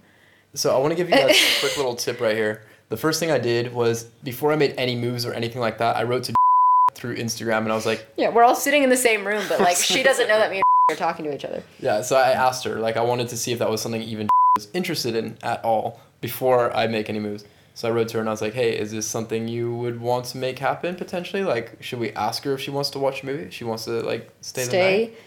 So 0.55 0.75
I 0.75 0.79
want 0.79 0.93
to 0.93 0.97
give 0.97 1.11
you 1.11 1.17
guys 1.17 1.37
a 1.37 1.61
quick 1.61 1.77
little 1.77 1.97
tip 1.97 2.21
right 2.21 2.37
here. 2.37 2.65
The 2.91 2.97
first 2.97 3.19
thing 3.19 3.31
I 3.31 3.39
did 3.39 3.73
was 3.73 4.05
before 4.23 4.53
I 4.53 4.57
made 4.57 4.75
any 4.79 4.95
moves 4.95 5.27
or 5.27 5.33
anything 5.33 5.61
like 5.61 5.79
that, 5.79 5.97
I 5.97 6.05
wrote 6.05 6.25
to 6.25 6.35
through 6.95 7.17
Instagram 7.17 7.59
and 7.59 7.73
I 7.73 7.75
was 7.75 7.87
like, 7.87 8.07
Yeah, 8.17 8.29
we're 8.29 8.45
all 8.45 8.55
sitting 8.55 8.83
in 8.83 8.91
the 8.91 8.97
same 8.97 9.27
room, 9.27 9.43
but 9.49 9.61
like 9.61 9.77
she 9.79 10.03
doesn't 10.03 10.29
know 10.29 10.39
that 10.39 10.50
me 10.50 10.57
and 10.59 10.63
are 10.91 10.97
talking 10.97 11.25
to 11.25 11.35
each 11.35 11.45
other. 11.45 11.63
Yeah, 11.81 12.03
so 12.03 12.17
I 12.17 12.33
asked 12.33 12.65
her, 12.65 12.79
like, 12.79 12.97
I 12.97 13.03
wanted 13.03 13.29
to 13.29 13.37
see 13.37 13.53
if 13.53 13.59
that 13.59 13.71
was 13.71 13.81
something 13.81 14.03
even 14.03 14.29
was 14.57 14.69
interested 14.75 15.17
in 15.17 15.39
at 15.43 15.65
all 15.65 16.01
before 16.21 16.75
I 16.77 16.87
make 16.87 17.09
any 17.09 17.19
moves. 17.19 17.45
So 17.75 17.89
I 17.89 17.91
wrote 17.91 18.09
to 18.09 18.15
her 18.15 18.21
and 18.21 18.29
I 18.29 18.33
was 18.33 18.43
like, 18.43 18.53
hey, 18.53 18.79
is 18.79 18.93
this 18.93 19.07
something 19.07 19.49
you 19.49 19.75
would 19.75 20.01
want 20.01 20.27
to 20.27 20.39
make 20.39 20.59
happen 20.59 20.95
potentially? 20.95 21.43
Like, 21.43 21.83
should 21.83 21.99
we 21.99 22.13
ask 22.13 22.45
her 22.45 22.53
if 22.53 22.61
she 22.61 22.71
wants 22.71 22.91
to 22.91 22.99
watch 22.99 23.23
a 23.23 23.27
movie? 23.27 23.51
She 23.51 23.65
wants 23.65 23.87
to, 23.87 24.03
like, 24.03 24.31
stay, 24.43 24.63
the 24.63 24.69
stay 24.69 25.05
night? 25.07 25.19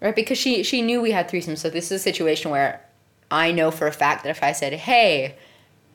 right 0.00 0.16
because 0.16 0.36
she 0.36 0.62
she 0.62 0.82
knew 0.82 1.00
we 1.00 1.12
had 1.12 1.28
threesomes 1.28 1.58
so 1.58 1.70
this 1.70 1.86
is 1.86 1.92
a 1.92 1.98
situation 1.98 2.50
where 2.50 2.84
i 3.30 3.50
know 3.52 3.70
for 3.70 3.86
a 3.86 3.92
fact 3.92 4.22
that 4.22 4.28
if 4.28 4.42
i 4.42 4.50
said 4.52 4.72
hey 4.72 5.34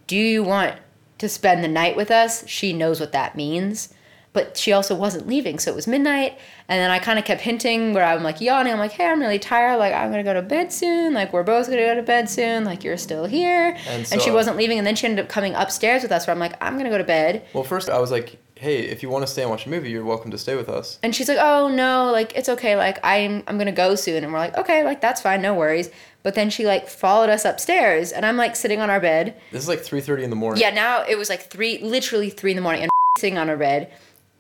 do 0.07 0.15
you 0.15 0.41
want 0.41 0.75
to 1.17 1.27
spend 1.27 1.63
the 1.63 1.67
night 1.67 1.95
with 1.95 2.09
us 2.09 2.47
she 2.47 2.71
knows 2.73 2.99
what 2.99 3.11
that 3.11 3.35
means 3.35 3.93
but 4.31 4.55
she 4.57 4.71
also 4.71 4.93
wasn't 4.95 5.25
leaving 5.27 5.57
so 5.59 5.71
it 5.71 5.75
was 5.75 5.87
midnight 5.87 6.37
and 6.67 6.79
then 6.79 6.91
i 6.91 6.99
kind 6.99 7.17
of 7.17 7.25
kept 7.25 7.41
hinting 7.41 7.93
where 7.93 8.03
i'm 8.03 8.23
like 8.23 8.39
yawning 8.39 8.71
i'm 8.71 8.79
like 8.79 8.91
hey 8.91 9.05
i'm 9.07 9.19
really 9.19 9.39
tired 9.39 9.77
like 9.77 9.93
i'm 9.93 10.11
gonna 10.11 10.23
go 10.23 10.33
to 10.33 10.41
bed 10.41 10.71
soon 10.71 11.13
like 11.13 11.33
we're 11.33 11.43
both 11.43 11.67
gonna 11.67 11.81
go 11.81 11.95
to 11.95 12.03
bed 12.03 12.29
soon 12.29 12.63
like 12.63 12.83
you're 12.83 12.97
still 12.97 13.25
here 13.25 13.75
And 13.87 14.07
and, 14.11 14.21
she 14.21 14.31
wasn't 14.31 14.57
leaving 14.57 14.77
and 14.77 14.85
then 14.85 14.95
she 14.95 15.07
ended 15.07 15.25
up 15.25 15.29
coming 15.29 15.55
upstairs 15.55 16.03
with 16.03 16.11
us 16.11 16.27
where 16.27 16.33
i'm 16.33 16.39
like 16.39 16.53
i'm 16.61 16.77
gonna 16.77 16.89
go 16.89 16.97
to 16.97 17.03
bed 17.03 17.45
Well, 17.53 17.63
first 17.63 17.89
I 17.89 17.99
was 17.99 18.11
like, 18.11 18.37
hey, 18.55 18.79
if 18.79 19.01
you 19.01 19.09
want 19.09 19.25
to 19.25 19.31
stay 19.31 19.41
and 19.41 19.49
watch 19.49 19.65
a 19.65 19.69
movie, 19.69 19.89
you're 19.89 20.03
welcome 20.03 20.31
to 20.31 20.37
stay 20.37 20.53
with 20.53 20.67
us. 20.67 20.99
And 21.01 21.15
she's 21.15 21.29
like, 21.29 21.37
"Oh 21.39 21.69
no, 21.69 22.11
like 22.11 22.35
it's 22.35 22.49
okay. 22.49 22.75
Like 22.75 22.99
I'm 23.03 23.41
I'm 23.47 23.57
gonna 23.57 23.71
go 23.71 23.95
soon." 23.95 24.23
And 24.23 24.33
we're 24.33 24.39
like, 24.39 24.57
"Okay, 24.57 24.83
like 24.83 24.99
that's 24.99 25.21
fine, 25.21 25.41
no 25.41 25.53
worries." 25.55 25.89
But 26.23 26.35
then 26.35 26.49
she 26.49 26.65
like 26.65 26.89
followed 26.89 27.29
us 27.29 27.45
upstairs, 27.45 28.11
and 28.11 28.25
I'm 28.25 28.35
like 28.35 28.55
sitting 28.57 28.81
on 28.81 28.89
our 28.89 28.99
bed. 28.99 29.35
This 29.51 29.63
is 29.63 29.69
like 29.69 29.79
3.30 29.79 30.23
in 30.23 30.29
the 30.29 30.35
morning. 30.35 30.61
Yeah, 30.61 30.71
now 30.71 31.03
it 31.07 31.17
was 31.17 31.29
like 31.29 31.43
three, 31.43 31.79
literally 31.79 32.29
three 32.29 32.51
in 32.51 32.57
the 32.57 32.61
morning, 32.61 32.81
and 32.83 32.91
sitting 33.17 33.37
on 33.37 33.49
our 33.49 33.57
bed, 33.57 33.91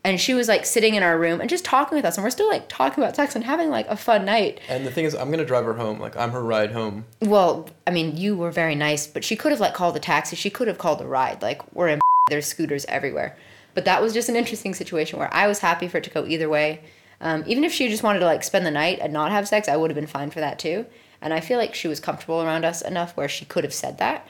and 0.09 0.19
she 0.19 0.33
was 0.33 0.47
like 0.47 0.65
sitting 0.65 0.95
in 0.95 1.03
our 1.03 1.17
room 1.17 1.39
and 1.39 1.49
just 1.49 1.63
talking 1.63 1.95
with 1.95 2.03
us, 2.03 2.17
and 2.17 2.23
we're 2.23 2.31
still 2.31 2.49
like 2.49 2.67
talking 2.67 3.03
about 3.03 3.15
sex 3.15 3.35
and 3.35 3.43
having 3.43 3.69
like 3.69 3.87
a 3.87 3.95
fun 3.95 4.25
night. 4.25 4.59
And 4.67 4.85
the 4.85 4.91
thing 4.91 5.05
is, 5.05 5.13
I'm 5.13 5.27
going 5.27 5.39
to 5.39 5.45
drive 5.45 5.65
her 5.65 5.75
home. 5.75 5.99
Like, 5.99 6.17
I'm 6.17 6.31
her 6.31 6.43
ride 6.43 6.71
home. 6.71 7.05
Well, 7.21 7.69
I 7.85 7.91
mean, 7.91 8.17
you 8.17 8.35
were 8.35 8.51
very 8.51 8.75
nice, 8.75 9.05
but 9.05 9.23
she 9.23 9.35
could 9.35 9.51
have 9.51 9.61
like 9.61 9.73
called 9.73 9.95
a 9.95 9.99
taxi. 9.99 10.35
She 10.35 10.49
could 10.49 10.67
have 10.67 10.77
called 10.77 11.01
a 11.01 11.07
ride. 11.07 11.41
Like 11.41 11.61
we're 11.73 11.89
in, 11.89 11.99
there's 12.29 12.47
scooters 12.47 12.85
everywhere. 12.85 13.37
But 13.75 13.85
that 13.85 14.01
was 14.01 14.13
just 14.13 14.29
an 14.29 14.35
interesting 14.35 14.73
situation 14.73 15.19
where 15.19 15.33
I 15.33 15.47
was 15.47 15.59
happy 15.59 15.87
for 15.87 15.99
it 15.99 16.03
to 16.05 16.09
go 16.09 16.25
either 16.25 16.49
way. 16.49 16.81
Um, 17.21 17.43
even 17.45 17.63
if 17.63 17.71
she 17.71 17.87
just 17.87 18.03
wanted 18.03 18.19
to 18.19 18.25
like 18.25 18.43
spend 18.43 18.65
the 18.65 18.71
night 18.71 18.99
and 19.01 19.13
not 19.13 19.31
have 19.31 19.47
sex, 19.47 19.67
I 19.67 19.75
would 19.75 19.91
have 19.91 19.95
been 19.95 20.07
fine 20.07 20.31
for 20.31 20.39
that 20.39 20.57
too. 20.57 20.85
And 21.21 21.33
I 21.33 21.39
feel 21.39 21.57
like 21.57 21.75
she 21.75 21.87
was 21.87 21.99
comfortable 21.99 22.41
around 22.41 22.65
us 22.65 22.81
enough 22.81 23.15
where 23.15 23.29
she 23.29 23.45
could 23.45 23.63
have 23.63 23.73
said 23.73 23.97
that. 23.97 24.25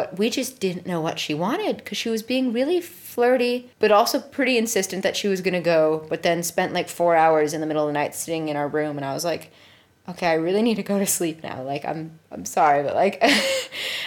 But 0.00 0.16
we 0.18 0.30
just 0.30 0.60
didn't 0.60 0.86
know 0.86 0.98
what 0.98 1.18
she 1.18 1.34
wanted 1.34 1.76
because 1.76 1.98
she 1.98 2.08
was 2.08 2.22
being 2.22 2.54
really 2.54 2.80
flirty, 2.80 3.68
but 3.80 3.92
also 3.92 4.18
pretty 4.18 4.56
insistent 4.56 5.02
that 5.02 5.14
she 5.14 5.28
was 5.28 5.42
gonna 5.42 5.60
go. 5.60 6.06
But 6.08 6.22
then 6.22 6.42
spent 6.42 6.72
like 6.72 6.88
four 6.88 7.16
hours 7.16 7.52
in 7.52 7.60
the 7.60 7.66
middle 7.66 7.82
of 7.82 7.88
the 7.90 7.92
night 7.92 8.14
sitting 8.14 8.48
in 8.48 8.56
our 8.56 8.66
room, 8.66 8.96
and 8.96 9.04
I 9.04 9.12
was 9.12 9.26
like, 9.26 9.52
okay, 10.08 10.28
I 10.28 10.34
really 10.36 10.62
need 10.62 10.76
to 10.76 10.82
go 10.82 10.98
to 10.98 11.04
sleep 11.04 11.42
now. 11.42 11.62
Like 11.62 11.84
I'm 11.84 12.18
I'm 12.32 12.46
sorry, 12.46 12.82
but 12.82 12.94
like 12.94 13.18
and 13.22 13.30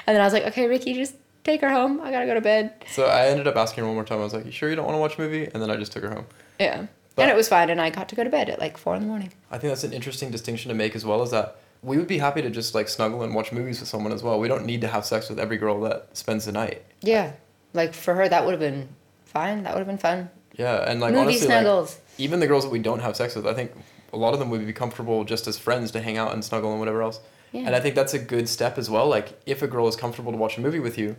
then 0.07 0.19
I 0.19 0.23
was 0.23 0.33
like, 0.33 0.47
okay, 0.47 0.65
Ricky, 0.67 0.95
just 0.95 1.13
take 1.43 1.61
her 1.61 1.69
home. 1.69 2.01
I 2.01 2.09
gotta 2.09 2.25
go 2.25 2.33
to 2.33 2.41
bed. 2.41 2.73
So 2.91 3.05
I 3.05 3.27
ended 3.27 3.45
up 3.45 3.55
asking 3.55 3.83
her 3.83 3.87
one 3.87 3.93
more 3.93 4.03
time. 4.03 4.17
I 4.17 4.23
was 4.23 4.33
like, 4.33 4.45
you 4.47 4.51
sure 4.51 4.71
you 4.71 4.75
don't 4.75 4.85
want 4.85 4.95
to 4.95 4.99
watch 4.99 5.19
a 5.19 5.21
movie? 5.21 5.45
And 5.53 5.61
then 5.61 5.69
I 5.69 5.75
just 5.75 5.91
took 5.91 6.01
her 6.01 6.09
home. 6.09 6.25
Yeah. 6.59 6.87
But- 7.15 7.21
and 7.21 7.29
it 7.31 7.35
was 7.35 7.47
fine 7.47 7.69
and 7.69 7.79
I 7.79 7.91
got 7.91 8.09
to 8.09 8.15
go 8.15 8.23
to 8.23 8.31
bed 8.31 8.49
at 8.49 8.57
like 8.57 8.79
four 8.79 8.95
in 8.95 9.01
the 9.03 9.07
morning. 9.07 9.31
I 9.51 9.59
think 9.59 9.69
that's 9.69 9.83
an 9.83 9.93
interesting 9.93 10.31
distinction 10.31 10.69
to 10.69 10.75
make 10.75 10.95
as 10.95 11.05
well, 11.05 11.21
is 11.21 11.29
that 11.29 11.57
we 11.83 11.97
would 11.97 12.07
be 12.07 12.17
happy 12.17 12.41
to 12.41 12.49
just 12.49 12.73
like 12.73 12.87
snuggle 12.87 13.23
and 13.23 13.35
watch 13.35 13.51
movies 13.51 13.79
with 13.79 13.89
someone 13.89 14.13
as 14.13 14.23
well. 14.23 14.39
We 14.39 14.47
don't 14.47 14.65
need 14.65 14.81
to 14.81 14.87
have 14.87 15.05
sex 15.05 15.29
with 15.29 15.39
every 15.39 15.57
girl 15.57 15.81
that 15.81 16.07
spends 16.13 16.45
the 16.45 16.51
night. 16.51 16.83
Yeah. 17.01 17.33
Like 17.73 17.93
for 17.93 18.13
her 18.15 18.27
that 18.29 18.45
would 18.45 18.51
have 18.51 18.59
been 18.59 18.89
fine. 19.25 19.63
That 19.63 19.73
would 19.73 19.79
have 19.79 19.87
been 19.87 19.97
fun. 19.97 20.29
Yeah, 20.55 20.87
and 20.87 20.99
like 20.99 21.13
Movie 21.13 21.39
honestly, 21.39 21.47
like, 21.47 21.89
even 22.19 22.39
the 22.39 22.47
girls 22.47 22.63
that 22.63 22.69
we 22.69 22.79
don't 22.79 22.99
have 22.99 23.15
sex 23.15 23.35
with, 23.35 23.47
I 23.47 23.55
think 23.55 23.71
a 24.13 24.17
lot 24.17 24.33
of 24.33 24.39
them 24.39 24.51
would 24.51 24.65
be 24.65 24.73
comfortable 24.73 25.23
just 25.23 25.47
as 25.47 25.57
friends 25.57 25.91
to 25.91 26.01
hang 26.01 26.17
out 26.17 26.31
and 26.33 26.45
snuggle 26.45 26.69
and 26.69 26.79
whatever 26.79 27.01
else. 27.01 27.19
Yeah. 27.51 27.61
And 27.61 27.75
I 27.75 27.79
think 27.79 27.95
that's 27.95 28.13
a 28.13 28.19
good 28.19 28.47
step 28.47 28.77
as 28.77 28.89
well. 28.89 29.07
Like 29.07 29.39
if 29.45 29.61
a 29.61 29.67
girl 29.67 29.87
is 29.87 29.95
comfortable 29.95 30.31
to 30.31 30.37
watch 30.37 30.57
a 30.57 30.61
movie 30.61 30.79
with 30.79 30.97
you, 30.97 31.15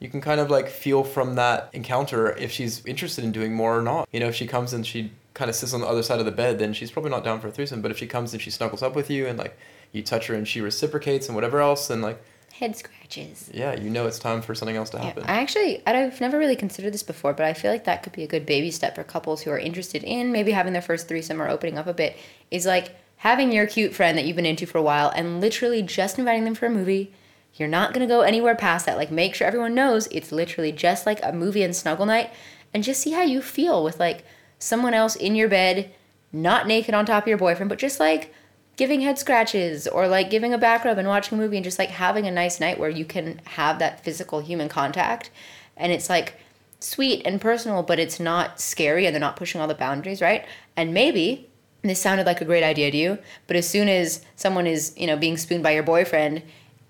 you 0.00 0.08
can 0.08 0.20
kind 0.20 0.40
of 0.40 0.50
like 0.50 0.68
feel 0.68 1.02
from 1.02 1.36
that 1.36 1.70
encounter 1.72 2.32
if 2.36 2.50
she's 2.50 2.84
interested 2.84 3.24
in 3.24 3.32
doing 3.32 3.54
more 3.54 3.78
or 3.78 3.82
not. 3.82 4.08
You 4.12 4.20
know, 4.20 4.28
if 4.28 4.34
she 4.34 4.46
comes 4.46 4.72
and 4.72 4.86
she 4.86 5.12
kind 5.32 5.48
of 5.48 5.54
sits 5.54 5.72
on 5.72 5.80
the 5.80 5.86
other 5.86 6.02
side 6.02 6.20
of 6.20 6.26
the 6.26 6.32
bed, 6.32 6.58
then 6.58 6.74
she's 6.74 6.90
probably 6.90 7.10
not 7.10 7.24
down 7.24 7.40
for 7.40 7.48
a 7.48 7.50
threesome. 7.50 7.80
But 7.80 7.90
if 7.90 7.98
she 7.98 8.06
comes 8.06 8.32
and 8.32 8.42
she 8.42 8.50
snuggles 8.50 8.82
up 8.82 8.94
with 8.94 9.10
you 9.10 9.26
and 9.26 9.38
like 9.38 9.56
you 9.94 10.02
touch 10.02 10.26
her 10.26 10.34
and 10.34 10.46
she 10.46 10.60
reciprocates 10.60 11.26
and 11.28 11.34
whatever 11.34 11.60
else, 11.60 11.88
and 11.90 12.02
like 12.02 12.22
Head 12.52 12.76
scratches. 12.76 13.50
yeah, 13.52 13.74
you 13.74 13.90
know 13.90 14.06
it's 14.06 14.18
time 14.18 14.40
for 14.40 14.54
something 14.54 14.76
else 14.76 14.90
to 14.90 14.96
Yeah, 14.98 15.04
happen. 15.04 15.24
I 15.24 15.40
actually 15.40 15.82
I've 15.86 16.20
never 16.20 16.38
really 16.38 16.54
considered 16.56 16.92
this 16.94 17.02
before, 17.02 17.32
but 17.32 17.46
I 17.46 17.52
feel 17.52 17.70
like 17.72 17.84
that 17.84 18.02
could 18.02 18.12
be 18.12 18.22
a 18.22 18.28
good 18.28 18.46
baby 18.46 18.70
step 18.70 18.94
for 18.94 19.02
couples 19.02 19.42
who 19.42 19.50
are 19.50 19.58
interested 19.58 20.04
in 20.04 20.30
maybe 20.30 20.52
having 20.52 20.72
their 20.72 20.82
first 20.82 21.08
threesome 21.08 21.40
or 21.42 21.48
opening 21.48 21.78
up 21.78 21.86
a 21.86 21.94
bit. 21.94 22.16
Is 22.50 22.64
like 22.66 22.94
having 23.18 23.50
your 23.52 23.66
cute 23.66 23.92
friend 23.94 24.16
that 24.18 24.24
you've 24.24 24.36
been 24.36 24.46
into 24.46 24.66
for 24.66 24.78
a 24.78 24.82
while 24.82 25.10
and 25.16 25.40
literally 25.40 25.82
just 25.82 26.18
inviting 26.18 26.44
them 26.44 26.54
for 26.54 26.66
a 26.66 26.70
movie, 26.70 27.12
You're 27.56 27.68
not 27.68 27.92
gonna 27.92 28.06
go 28.06 28.20
anywhere 28.20 28.54
past 28.54 28.86
that. 28.86 28.96
Like, 28.98 29.10
make 29.10 29.34
sure 29.34 29.46
everyone 29.46 29.74
knows 29.74 30.06
it's 30.12 30.30
literally 30.32 30.70
just 30.72 31.06
like 31.06 31.20
a 31.24 31.32
movie 31.32 31.62
and 31.62 31.74
snuggle 31.74 32.06
night, 32.06 32.30
and 32.72 32.82
just 32.84 33.00
see 33.00 33.12
how 33.12 33.22
you 33.22 33.40
feel 33.42 33.82
with 33.82 33.98
like 33.98 34.24
someone 34.58 34.94
else 34.94 35.16
in 35.16 35.34
your 35.34 35.48
bed, 35.48 35.90
not 36.32 36.66
naked 36.68 36.94
on 36.94 37.04
top 37.06 37.24
of 37.24 37.28
your 37.28 37.38
boyfriend, 37.38 37.68
but 37.68 37.78
just 37.78 37.98
like 38.00 38.32
giving 38.76 39.00
head 39.00 39.18
scratches 39.18 39.86
or 39.86 40.08
like 40.08 40.30
giving 40.30 40.52
a 40.52 40.58
back 40.58 40.84
rub 40.84 40.98
and 40.98 41.08
watching 41.08 41.38
a 41.38 41.40
movie 41.40 41.56
and 41.56 41.64
just 41.64 41.78
like 41.78 41.90
having 41.90 42.26
a 42.26 42.30
nice 42.30 42.60
night 42.60 42.78
where 42.78 42.90
you 42.90 43.04
can 43.04 43.40
have 43.44 43.78
that 43.78 44.02
physical 44.04 44.40
human 44.40 44.68
contact, 44.68 45.30
and 45.76 45.92
it's 45.92 46.08
like 46.08 46.34
sweet 46.80 47.22
and 47.24 47.40
personal, 47.40 47.82
but 47.82 47.98
it's 47.98 48.20
not 48.20 48.60
scary 48.60 49.06
and 49.06 49.14
they're 49.14 49.20
not 49.20 49.36
pushing 49.36 49.60
all 49.60 49.68
the 49.68 49.74
boundaries, 49.74 50.20
right? 50.20 50.44
And 50.76 50.92
maybe 50.92 51.48
this 51.82 52.00
sounded 52.00 52.26
like 52.26 52.40
a 52.40 52.44
great 52.44 52.64
idea 52.64 52.90
to 52.90 52.96
you, 52.96 53.18
but 53.46 53.56
as 53.56 53.68
soon 53.68 53.88
as 53.88 54.24
someone 54.36 54.66
is, 54.66 54.92
you 54.96 55.06
know, 55.06 55.16
being 55.16 55.36
spooned 55.36 55.62
by 55.62 55.72
your 55.72 55.82
boyfriend, 55.82 56.42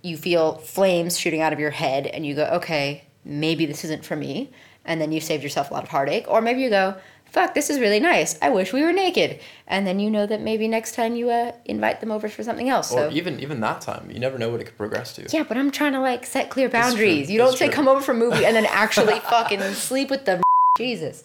you 0.03 0.17
feel 0.17 0.57
flames 0.57 1.19
shooting 1.19 1.41
out 1.41 1.53
of 1.53 1.59
your 1.61 1.71
head 1.71 2.07
and 2.07 2.27
you 2.27 2.35
go, 2.35 2.45
okay, 2.47 3.05
maybe 3.25 3.67
this 3.67 3.85
isn't 3.85 4.05
for 4.05 4.17
me. 4.17 4.51
And 4.85 5.01
then 5.01 5.13
you 5.13 5.21
saved 5.21 5.43
yourself 5.43 5.71
a 5.71 5.75
lot 5.75 5.83
of 5.83 5.89
heartache. 5.89 6.27
Or 6.29 6.43
maybe 6.43 6.61
you 6.61 6.69
go, 6.69 6.95
fuck, 7.35 7.53
this 7.53 7.69
is 7.69 7.79
really 7.81 8.01
nice. 8.01 8.39
I 8.41 8.49
wish 8.49 8.73
we 8.73 8.83
were 8.83 8.93
naked. 8.93 9.41
And 9.67 9.87
then 9.87 9.99
you 9.99 10.11
know 10.11 10.25
that 10.27 10.41
maybe 10.41 10.69
next 10.69 10.95
time 10.95 11.17
you 11.17 11.31
uh, 11.31 11.53
invite 11.65 12.01
them 12.01 12.11
over 12.13 12.29
for 12.29 12.43
something 12.45 12.69
else. 12.69 12.93
Or 12.93 13.11
So 13.11 13.11
even 13.11 13.41
even 13.41 13.61
that 13.61 13.81
time, 13.81 14.11
you 14.11 14.21
never 14.21 14.39
know 14.39 14.51
what 14.51 14.61
it 14.61 14.65
could 14.65 14.79
progress 14.79 15.13
to. 15.15 15.27
yeah, 15.37 15.43
but 15.43 15.57
I'm 15.59 15.71
trying 15.71 15.93
to 15.93 16.01
like 16.01 16.25
set 16.25 16.49
clear 16.49 16.69
boundaries. 16.69 17.31
You 17.31 17.39
don't 17.39 17.49
That's 17.49 17.59
say 17.59 17.67
true. 17.67 17.75
come 17.75 17.89
over 17.89 18.01
for 18.01 18.13
a 18.13 18.15
movie 18.15 18.47
and 18.47 18.55
then 18.57 18.67
actually 18.71 19.19
fucking 19.21 19.61
sleep 19.75 20.09
with 20.11 20.25
them. 20.25 20.41
Jesus. 20.79 21.25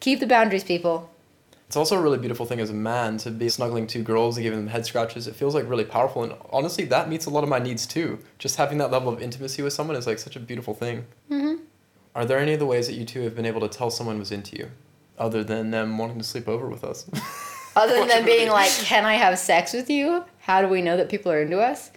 Keep 0.00 0.20
the 0.20 0.26
boundaries, 0.26 0.64
people. 0.64 1.10
It's 1.66 1.76
also 1.76 1.96
a 1.96 2.00
really 2.02 2.18
beautiful 2.18 2.46
thing 2.46 2.58
as 2.58 2.70
a 2.70 2.74
man 2.74 3.18
to 3.18 3.30
be 3.30 3.48
snuggling 3.48 3.86
two 3.86 4.02
girls 4.02 4.36
and 4.36 4.42
giving 4.42 4.58
them 4.58 4.68
head 4.68 4.86
scratches. 4.86 5.28
It 5.28 5.36
feels 5.36 5.54
like 5.54 5.68
really 5.68 5.84
powerful, 5.84 6.24
and 6.24 6.34
honestly, 6.50 6.84
that 6.86 7.08
meets 7.08 7.26
a 7.26 7.30
lot 7.30 7.44
of 7.44 7.48
my 7.48 7.60
needs 7.60 7.86
too. 7.86 8.18
Just 8.38 8.56
having 8.56 8.78
that 8.78 8.90
level 8.90 9.08
of 9.12 9.22
intimacy 9.22 9.62
with 9.62 9.72
someone 9.72 9.96
is 9.96 10.04
like 10.06 10.18
such 10.18 10.34
a 10.34 10.40
beautiful 10.40 10.74
thing. 10.74 11.04
Mm-hmm. 11.30 11.62
Are 12.14 12.24
there 12.24 12.38
any 12.40 12.54
of 12.54 12.58
the 12.58 12.66
ways 12.66 12.88
that 12.88 12.94
you 12.94 13.04
two 13.04 13.20
have 13.22 13.36
been 13.36 13.46
able 13.46 13.60
to 13.60 13.68
tell 13.68 13.88
someone 13.90 14.18
was 14.18 14.32
into 14.32 14.56
you, 14.56 14.70
other 15.20 15.44
than 15.44 15.70
them 15.70 15.96
wanting 15.98 16.18
to 16.18 16.24
sleep 16.24 16.48
over 16.48 16.68
with 16.68 16.82
us? 16.82 17.08
Other 17.76 17.94
than 17.94 18.08
them 18.08 18.24
being 18.24 18.48
like, 18.50 18.68
can 18.72 19.04
I 19.04 19.14
have 19.14 19.38
sex 19.38 19.72
with 19.72 19.88
you? 19.88 20.24
How 20.40 20.60
do 20.60 20.66
we 20.66 20.82
know 20.82 20.96
that 20.96 21.08
people 21.08 21.30
are 21.30 21.40
into 21.42 21.60
us? 21.60 21.92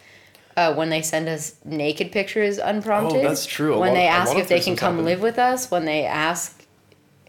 Uh, 0.55 0.71
when 0.75 0.89
they 0.89 1.01
send 1.01 1.27
us 1.27 1.55
naked 1.65 2.11
pictures 2.11 2.59
unprompted. 2.59 3.25
Oh, 3.25 3.27
that's 3.27 3.47
true. 3.47 3.73
A 3.73 3.79
when 3.79 3.89
lot- 3.89 3.95
they 3.95 4.05
ask 4.05 4.35
if 4.37 4.47
they 4.47 4.59
can 4.59 4.75
come 4.75 4.93
happen. 4.93 5.05
live 5.05 5.21
with 5.21 5.39
us. 5.39 5.71
When 5.71 5.85
they 5.85 6.05
ask 6.05 6.63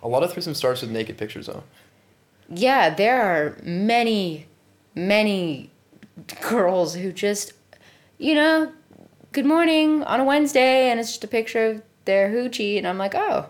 a 0.02 0.08
lot 0.08 0.22
of 0.22 0.30
threesome 0.30 0.52
starts 0.52 0.82
with 0.82 0.90
naked 0.90 1.16
pictures, 1.16 1.46
though. 1.46 1.62
yeah, 2.50 2.90
there 2.94 3.22
are 3.22 3.56
many, 3.62 4.46
many 4.94 5.70
girls 6.42 6.94
who 6.96 7.12
just, 7.12 7.54
you 8.18 8.34
know, 8.34 8.70
good 9.32 9.46
morning 9.46 10.02
on 10.04 10.20
a 10.20 10.24
Wednesday, 10.24 10.90
and 10.90 11.00
it's 11.00 11.08
just 11.12 11.24
a 11.24 11.28
picture 11.28 11.64
of 11.66 11.82
their 12.04 12.28
hoochie, 12.28 12.76
and 12.76 12.86
I'm 12.86 12.98
like, 12.98 13.14
oh, 13.14 13.46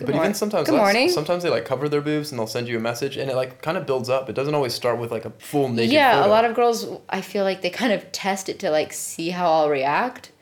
good 0.00 0.06
but 0.06 0.14
morning. 0.16 0.30
even 0.30 0.34
sometimes, 0.34 0.68
good 0.68 0.76
morning. 0.76 1.08
sometimes 1.08 1.42
they 1.44 1.48
like 1.50 1.64
cover 1.64 1.88
their 1.88 2.00
boobs 2.00 2.30
and 2.32 2.38
they'll 2.38 2.46
send 2.46 2.66
you 2.68 2.76
a 2.76 2.80
message, 2.80 3.16
and 3.16 3.30
it 3.30 3.36
like 3.36 3.62
kind 3.62 3.76
of 3.78 3.86
builds 3.86 4.08
up. 4.08 4.28
It 4.28 4.34
doesn't 4.34 4.54
always 4.54 4.74
start 4.74 4.98
with 4.98 5.10
like 5.12 5.24
a 5.24 5.30
full 5.38 5.68
naked. 5.68 5.92
yeah, 5.92 6.14
photo. 6.16 6.26
a 6.26 6.30
lot 6.30 6.44
of 6.44 6.54
girls, 6.54 6.86
I 7.08 7.20
feel 7.20 7.44
like 7.44 7.62
they 7.62 7.70
kind 7.70 7.92
of 7.92 8.10
test 8.12 8.48
it 8.48 8.58
to 8.60 8.70
like 8.70 8.92
see 8.92 9.30
how 9.30 9.50
I'll 9.50 9.70
react, 9.70 10.32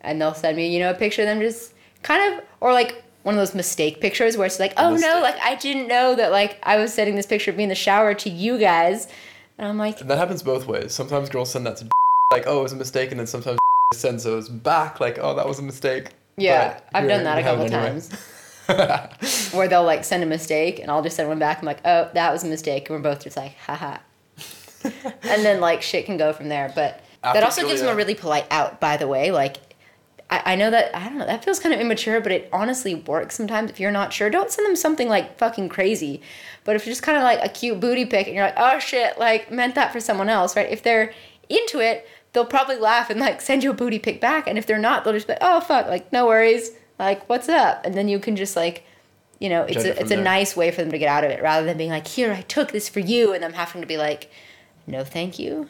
and 0.00 0.20
they'll 0.20 0.34
send 0.34 0.56
me, 0.56 0.72
you 0.72 0.78
know, 0.78 0.90
a 0.90 0.94
picture 0.94 1.22
of 1.22 1.26
them 1.26 1.40
just 1.40 1.74
kind 2.02 2.34
of, 2.34 2.44
or 2.60 2.72
like 2.72 3.02
one 3.24 3.34
of 3.34 3.40
those 3.40 3.54
mistake 3.56 4.00
pictures 4.00 4.36
where 4.36 4.46
it's 4.46 4.60
like, 4.60 4.72
oh 4.76 4.94
no, 4.94 5.20
like 5.20 5.36
I 5.42 5.56
didn't 5.56 5.88
know 5.88 6.14
that 6.14 6.30
like 6.30 6.58
I 6.62 6.76
was 6.76 6.94
sending 6.94 7.16
this 7.16 7.26
picture 7.26 7.50
of 7.50 7.56
me 7.56 7.64
in 7.64 7.68
the 7.68 7.74
shower 7.74 8.14
to 8.14 8.30
you 8.30 8.56
guys, 8.58 9.08
and 9.58 9.66
I'm 9.66 9.78
like, 9.78 10.00
And 10.00 10.08
that 10.10 10.18
happens 10.18 10.42
both 10.42 10.66
ways. 10.68 10.92
Sometimes 10.92 11.28
girls 11.28 11.50
send 11.50 11.66
that 11.66 11.76
to 11.78 11.88
like, 12.32 12.44
oh, 12.46 12.60
it 12.60 12.62
was 12.62 12.72
a 12.72 12.76
mistake, 12.76 13.10
and 13.10 13.18
then 13.18 13.26
sometimes 13.26 13.58
sends 13.94 14.24
those 14.24 14.48
back 14.48 15.00
like, 15.00 15.18
oh, 15.20 15.34
that 15.34 15.46
was 15.48 15.58
a 15.58 15.62
mistake. 15.62 16.10
yeah, 16.36 16.74
But 16.92 16.98
I've 17.02 17.08
done 17.08 17.24
that 17.24 17.38
a 17.38 17.42
couple 17.42 17.64
anyway. 17.64 17.80
times. 17.90 18.10
where 19.52 19.68
they'll 19.68 19.84
like 19.84 20.04
send 20.04 20.22
a 20.22 20.26
mistake 20.26 20.78
and 20.78 20.90
I'll 20.90 21.02
just 21.02 21.16
send 21.16 21.28
one 21.28 21.38
back. 21.38 21.58
I'm 21.58 21.66
like, 21.66 21.80
oh, 21.84 22.10
that 22.14 22.32
was 22.32 22.44
a 22.44 22.48
mistake. 22.48 22.88
And 22.88 22.96
we're 22.96 23.10
both 23.10 23.24
just 23.24 23.36
like, 23.36 23.56
haha. 23.58 23.98
and 24.84 25.44
then 25.44 25.60
like 25.60 25.82
shit 25.82 26.06
can 26.06 26.16
go 26.16 26.32
from 26.32 26.48
there. 26.48 26.72
But 26.74 27.02
that 27.22 27.36
After 27.36 27.44
also 27.44 27.66
gives 27.66 27.80
them 27.80 27.92
a 27.92 27.96
really 27.96 28.14
polite 28.14 28.46
out, 28.50 28.80
by 28.80 28.96
the 28.96 29.06
way. 29.06 29.30
Like, 29.30 29.58
I, 30.30 30.42
I 30.44 30.56
know 30.56 30.70
that, 30.70 30.94
I 30.94 31.08
don't 31.08 31.18
know, 31.18 31.26
that 31.26 31.44
feels 31.44 31.58
kind 31.58 31.74
of 31.74 31.80
immature, 31.80 32.20
but 32.20 32.32
it 32.32 32.48
honestly 32.52 32.94
works 32.94 33.36
sometimes. 33.36 33.70
If 33.70 33.80
you're 33.80 33.90
not 33.90 34.12
sure, 34.12 34.30
don't 34.30 34.50
send 34.50 34.66
them 34.66 34.76
something 34.76 35.08
like 35.08 35.38
fucking 35.38 35.68
crazy. 35.68 36.20
But 36.64 36.76
if 36.76 36.84
you're 36.84 36.92
just 36.92 37.02
kind 37.02 37.16
of 37.16 37.22
like 37.22 37.38
a 37.42 37.48
cute 37.48 37.80
booty 37.80 38.04
pic 38.04 38.26
and 38.26 38.34
you're 38.34 38.44
like, 38.44 38.54
oh 38.56 38.78
shit, 38.78 39.18
like 39.18 39.50
meant 39.50 39.74
that 39.76 39.92
for 39.92 40.00
someone 40.00 40.28
else, 40.28 40.56
right? 40.56 40.68
If 40.68 40.82
they're 40.82 41.12
into 41.48 41.80
it, 41.80 42.08
they'll 42.32 42.44
probably 42.44 42.76
laugh 42.76 43.08
and 43.08 43.20
like 43.20 43.40
send 43.40 43.62
you 43.62 43.70
a 43.70 43.74
booty 43.74 43.98
pic 43.98 44.20
back. 44.20 44.46
And 44.46 44.58
if 44.58 44.66
they're 44.66 44.78
not, 44.78 45.04
they'll 45.04 45.12
just 45.12 45.26
be 45.26 45.34
like, 45.34 45.42
oh 45.42 45.60
fuck, 45.60 45.86
like 45.86 46.12
no 46.12 46.26
worries, 46.26 46.72
like 46.98 47.28
what's 47.28 47.48
up? 47.48 47.84
And 47.84 47.94
then 47.94 48.08
you 48.08 48.18
can 48.18 48.36
just 48.36 48.56
like, 48.56 48.84
you 49.38 49.48
know, 49.48 49.62
it's 49.62 49.74
Judge 49.74 49.96
a, 49.96 50.00
it's 50.00 50.10
a 50.10 50.16
nice 50.16 50.56
way 50.56 50.70
for 50.70 50.82
them 50.82 50.90
to 50.90 50.98
get 50.98 51.08
out 51.08 51.24
of 51.24 51.30
it 51.30 51.42
rather 51.42 51.66
than 51.66 51.76
being 51.76 51.90
like, 51.90 52.06
here, 52.06 52.32
I 52.32 52.42
took 52.42 52.72
this 52.72 52.88
for 52.88 53.00
you, 53.00 53.32
and 53.32 53.42
them 53.42 53.52
having 53.52 53.82
to 53.82 53.86
be 53.86 53.98
like, 53.98 54.30
no, 54.86 55.04
thank 55.04 55.38
you. 55.38 55.68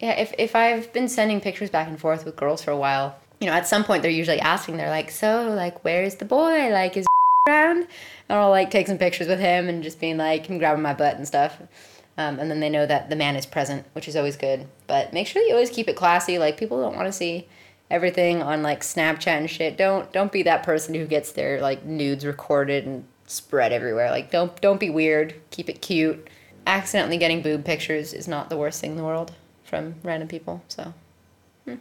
Yeah, 0.00 0.12
if, 0.12 0.34
if 0.38 0.54
I've 0.54 0.92
been 0.92 1.08
sending 1.08 1.40
pictures 1.40 1.70
back 1.70 1.88
and 1.88 1.98
forth 1.98 2.24
with 2.24 2.36
girls 2.36 2.62
for 2.62 2.70
a 2.70 2.76
while, 2.76 3.16
you 3.40 3.46
know, 3.46 3.54
at 3.54 3.66
some 3.66 3.84
point 3.84 4.02
they're 4.02 4.10
usually 4.10 4.40
asking, 4.40 4.76
they're 4.76 4.90
like, 4.90 5.10
so, 5.10 5.50
like, 5.54 5.82
where's 5.84 6.16
the 6.16 6.24
boy? 6.26 6.70
Like, 6.70 6.96
is 6.96 7.06
around? 7.48 7.86
And 8.28 8.38
I'll, 8.38 8.50
like, 8.50 8.70
take 8.70 8.86
some 8.86 8.98
pictures 8.98 9.28
with 9.28 9.40
him 9.40 9.68
and 9.68 9.82
just 9.82 9.98
being 9.98 10.18
like, 10.18 10.46
him 10.46 10.58
grabbing 10.58 10.82
my 10.82 10.92
butt 10.92 11.16
and 11.16 11.26
stuff. 11.26 11.58
Um, 12.18 12.38
and 12.38 12.50
then 12.50 12.60
they 12.60 12.70
know 12.70 12.86
that 12.86 13.08
the 13.08 13.16
man 13.16 13.36
is 13.36 13.46
present, 13.46 13.86
which 13.92 14.08
is 14.08 14.16
always 14.16 14.36
good. 14.36 14.66
But 14.86 15.12
make 15.12 15.26
sure 15.26 15.42
that 15.42 15.48
you 15.48 15.54
always 15.54 15.70
keep 15.70 15.88
it 15.88 15.96
classy. 15.96 16.38
Like, 16.38 16.58
people 16.58 16.80
don't 16.80 16.96
want 16.96 17.06
to 17.06 17.12
see 17.12 17.46
everything 17.90 18.42
on, 18.42 18.62
like, 18.62 18.80
Snapchat 18.80 19.26
and 19.26 19.50
shit. 19.50 19.76
Don't, 19.76 20.12
don't 20.12 20.32
be 20.32 20.42
that 20.44 20.62
person 20.62 20.94
who 20.94 21.06
gets 21.06 21.32
their, 21.32 21.60
like, 21.60 21.84
nudes 21.84 22.24
recorded 22.24 22.86
and 22.86 23.04
spread 23.26 23.72
everywhere. 23.72 24.10
Like, 24.10 24.30
don't, 24.30 24.58
don't 24.60 24.80
be 24.80 24.90
weird. 24.90 25.34
Keep 25.50 25.68
it 25.68 25.80
cute. 25.82 26.28
Accidentally 26.66 27.18
getting 27.18 27.42
boob 27.42 27.64
pictures 27.64 28.12
is 28.12 28.26
not 28.26 28.50
the 28.50 28.56
worst 28.56 28.80
thing 28.80 28.92
in 28.92 28.96
the 28.96 29.04
world 29.04 29.32
from 29.64 29.96
random 30.02 30.28
people, 30.28 30.62
so. 30.68 30.94
Hmm. 31.64 31.76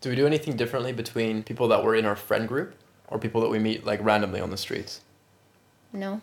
Do 0.00 0.10
we 0.10 0.16
do 0.16 0.26
anything 0.26 0.56
differently 0.56 0.92
between 0.92 1.42
people 1.42 1.68
that 1.68 1.82
were 1.84 1.94
in 1.94 2.04
our 2.04 2.16
friend 2.16 2.46
group 2.48 2.74
or 3.08 3.18
people 3.18 3.40
that 3.40 3.48
we 3.48 3.58
meet 3.58 3.84
like 3.84 4.02
randomly 4.02 4.40
on 4.40 4.50
the 4.50 4.56
streets? 4.56 5.00
No. 5.92 6.20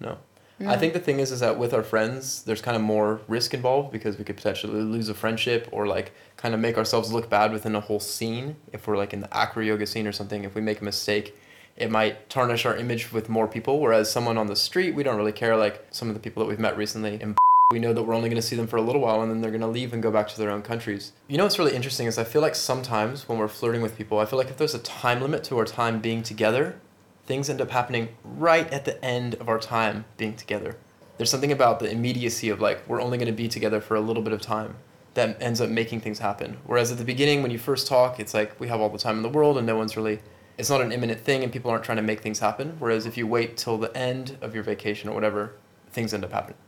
No. 0.00 0.18
I 0.60 0.76
mm. 0.76 0.80
think 0.80 0.92
the 0.92 1.00
thing 1.00 1.18
is, 1.18 1.32
is 1.32 1.40
that 1.40 1.58
with 1.58 1.74
our 1.74 1.82
friends, 1.82 2.42
there's 2.42 2.60
kind 2.60 2.76
of 2.76 2.82
more 2.82 3.20
risk 3.26 3.54
involved 3.54 3.90
because 3.90 4.18
we 4.18 4.24
could 4.24 4.36
potentially 4.36 4.80
lose 4.80 5.08
a 5.08 5.14
friendship 5.14 5.68
or 5.72 5.86
like 5.86 6.12
kind 6.36 6.54
of 6.54 6.60
make 6.60 6.78
ourselves 6.78 7.12
look 7.12 7.28
bad 7.28 7.52
within 7.52 7.74
a 7.74 7.80
whole 7.80 8.00
scene. 8.00 8.56
If 8.72 8.86
we're 8.86 8.96
like 8.96 9.12
in 9.12 9.20
the 9.20 9.36
acro 9.36 9.62
yoga 9.62 9.86
scene 9.86 10.06
or 10.06 10.12
something, 10.12 10.44
if 10.44 10.54
we 10.54 10.60
make 10.60 10.80
a 10.80 10.84
mistake, 10.84 11.36
it 11.76 11.90
might 11.90 12.28
tarnish 12.28 12.66
our 12.66 12.76
image 12.76 13.12
with 13.12 13.28
more 13.28 13.48
people. 13.48 13.80
Whereas 13.80 14.10
someone 14.10 14.38
on 14.38 14.46
the 14.46 14.56
street, 14.56 14.94
we 14.94 15.02
don't 15.02 15.16
really 15.16 15.32
care. 15.32 15.56
Like 15.56 15.84
some 15.90 16.08
of 16.08 16.14
the 16.14 16.20
people 16.20 16.42
that 16.42 16.48
we've 16.48 16.60
met 16.60 16.76
recently, 16.76 17.18
and 17.20 17.36
we 17.72 17.78
know 17.78 17.92
that 17.92 18.02
we're 18.02 18.14
only 18.14 18.28
going 18.28 18.40
to 18.40 18.46
see 18.46 18.54
them 18.54 18.66
for 18.66 18.76
a 18.76 18.82
little 18.82 19.00
while 19.00 19.22
and 19.22 19.30
then 19.30 19.40
they're 19.40 19.50
going 19.50 19.62
to 19.62 19.66
leave 19.66 19.92
and 19.92 20.02
go 20.02 20.10
back 20.10 20.28
to 20.28 20.38
their 20.38 20.50
own 20.50 20.62
countries. 20.62 21.12
You 21.26 21.38
know 21.38 21.44
what's 21.44 21.58
really 21.58 21.74
interesting 21.74 22.06
is 22.06 22.18
I 22.18 22.24
feel 22.24 22.42
like 22.42 22.54
sometimes 22.54 23.28
when 23.28 23.38
we're 23.38 23.48
flirting 23.48 23.80
with 23.80 23.96
people, 23.96 24.18
I 24.18 24.26
feel 24.26 24.38
like 24.38 24.50
if 24.50 24.58
there's 24.58 24.74
a 24.74 24.78
time 24.78 25.22
limit 25.22 25.42
to 25.44 25.58
our 25.58 25.64
time 25.64 26.00
being 26.00 26.22
together, 26.22 26.78
things 27.26 27.48
end 27.48 27.60
up 27.60 27.70
happening 27.70 28.08
right 28.24 28.70
at 28.72 28.84
the 28.84 29.02
end 29.04 29.34
of 29.34 29.48
our 29.48 29.58
time 29.58 30.04
being 30.16 30.34
together. 30.34 30.76
There's 31.16 31.30
something 31.30 31.52
about 31.52 31.78
the 31.78 31.90
immediacy 31.90 32.48
of 32.48 32.60
like 32.60 32.86
we're 32.88 33.00
only 33.00 33.18
going 33.18 33.26
to 33.26 33.32
be 33.32 33.48
together 33.48 33.80
for 33.80 33.94
a 33.94 34.00
little 34.00 34.22
bit 34.22 34.32
of 34.32 34.40
time 34.40 34.76
that 35.14 35.40
ends 35.40 35.60
up 35.60 35.68
making 35.68 36.00
things 36.00 36.18
happen. 36.18 36.56
Whereas 36.64 36.90
at 36.90 36.98
the 36.98 37.04
beginning 37.04 37.42
when 37.42 37.50
you 37.50 37.58
first 37.58 37.86
talk, 37.86 38.18
it's 38.18 38.34
like 38.34 38.58
we 38.58 38.68
have 38.68 38.80
all 38.80 38.88
the 38.88 38.98
time 38.98 39.16
in 39.16 39.22
the 39.22 39.28
world 39.28 39.58
and 39.58 39.66
no 39.66 39.76
one's 39.76 39.96
really 39.96 40.20
it's 40.58 40.70
not 40.70 40.80
an 40.80 40.92
imminent 40.92 41.20
thing 41.20 41.42
and 41.42 41.52
people 41.52 41.70
aren't 41.70 41.84
trying 41.84 41.96
to 41.96 42.02
make 42.02 42.20
things 42.20 42.38
happen. 42.38 42.76
Whereas 42.78 43.06
if 43.06 43.16
you 43.16 43.26
wait 43.26 43.56
till 43.56 43.78
the 43.78 43.94
end 43.96 44.36
of 44.40 44.54
your 44.54 44.62
vacation 44.62 45.08
or 45.08 45.14
whatever, 45.14 45.54
things 45.90 46.12
end 46.12 46.24
up 46.24 46.32
happening. 46.32 46.58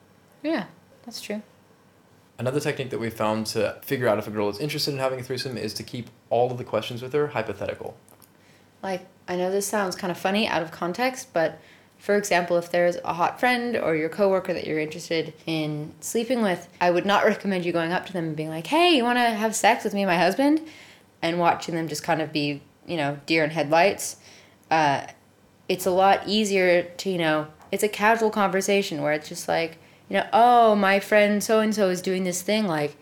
Yeah, 0.43 0.67
that's 1.05 1.21
true. 1.21 1.43
Another 2.39 2.61
technique 2.61 2.91
that 2.91 2.99
we 2.99 3.11
found 3.11 3.47
to 3.47 3.77
figure 3.83 4.09
out 4.09 4.19
if 4.19 4.27
a 4.27 4.31
girl 4.31 4.49
is 4.49 4.59
interested 4.59 4.93
in 4.93 4.99
having 4.99 5.21
a 5.21 5.23
threesome 5.23 5.57
is 5.57 5.73
to 5.75 5.83
keep 5.83 6.11
all 6.31 6.51
of 6.51 6.59
the 6.59 6.65
questions 6.65 7.03
with 7.03 7.13
her 7.13 7.29
hypothetical. 7.29 7.97
Like, 8.85 9.07
I 9.27 9.37
know 9.37 9.51
this 9.51 9.67
sounds 9.67 9.97
kind 9.97 10.11
of 10.11 10.19
funny 10.19 10.47
out 10.47 10.63
of 10.63 10.71
context, 10.71 11.33
but 11.33 11.59
for 11.99 12.17
example, 12.17 12.59
if 12.59 12.71
there's 12.71 12.97
a 12.97 13.15
hot 13.15 13.41
friend 13.41 13.77
or 13.77 13.97
your 13.97 14.11
coworker 14.11 14.53
that 14.53 14.67
you're 14.67 14.79
interested 14.79 15.33
in 15.47 15.95
sleeping 16.01 16.43
with, 16.43 16.69
I 16.83 16.91
would 16.91 17.07
not 17.07 17.25
recommend 17.33 17.65
you 17.65 17.73
going 17.73 17.93
up 17.93 18.05
to 18.07 18.13
them 18.13 18.27
and 18.27 18.37
being 18.37 18.51
like, 18.51 18.67
"Hey, 18.67 18.95
you 18.95 19.03
want 19.03 19.17
to 19.17 19.31
have 19.31 19.57
sex 19.57 19.83
with 19.83 19.95
me 19.95 20.03
and 20.03 20.11
my 20.11 20.19
husband?" 20.19 20.61
and 21.23 21.39
watching 21.39 21.75
them 21.75 21.89
just 21.89 22.03
kind 22.03 22.21
of 22.21 22.35
be, 22.35 22.61
you 22.87 22.99
know, 22.99 23.19
deer 23.25 23.43
in 23.43 23.49
headlights. 23.49 24.17
Uh, 24.71 25.07
it's 25.71 25.87
a 25.87 25.91
lot 25.91 26.21
easier 26.29 26.83
to, 26.83 27.09
you 27.09 27.17
know, 27.17 27.47
it's 27.73 27.83
a 27.83 27.89
casual 27.89 28.29
conversation 28.29 29.01
where 29.01 29.15
it's 29.15 29.31
just 29.31 29.49
like, 29.49 29.79
you 30.11 30.19
know, 30.19 30.29
oh, 30.35 30.75
my 30.75 31.01
friend 31.01 31.43
so 31.43 31.61
and 31.61 31.75
so 31.75 31.89
is 31.89 32.03
doing 32.03 32.25
this 32.25 32.43
thing. 32.43 32.67
Like, 32.67 32.97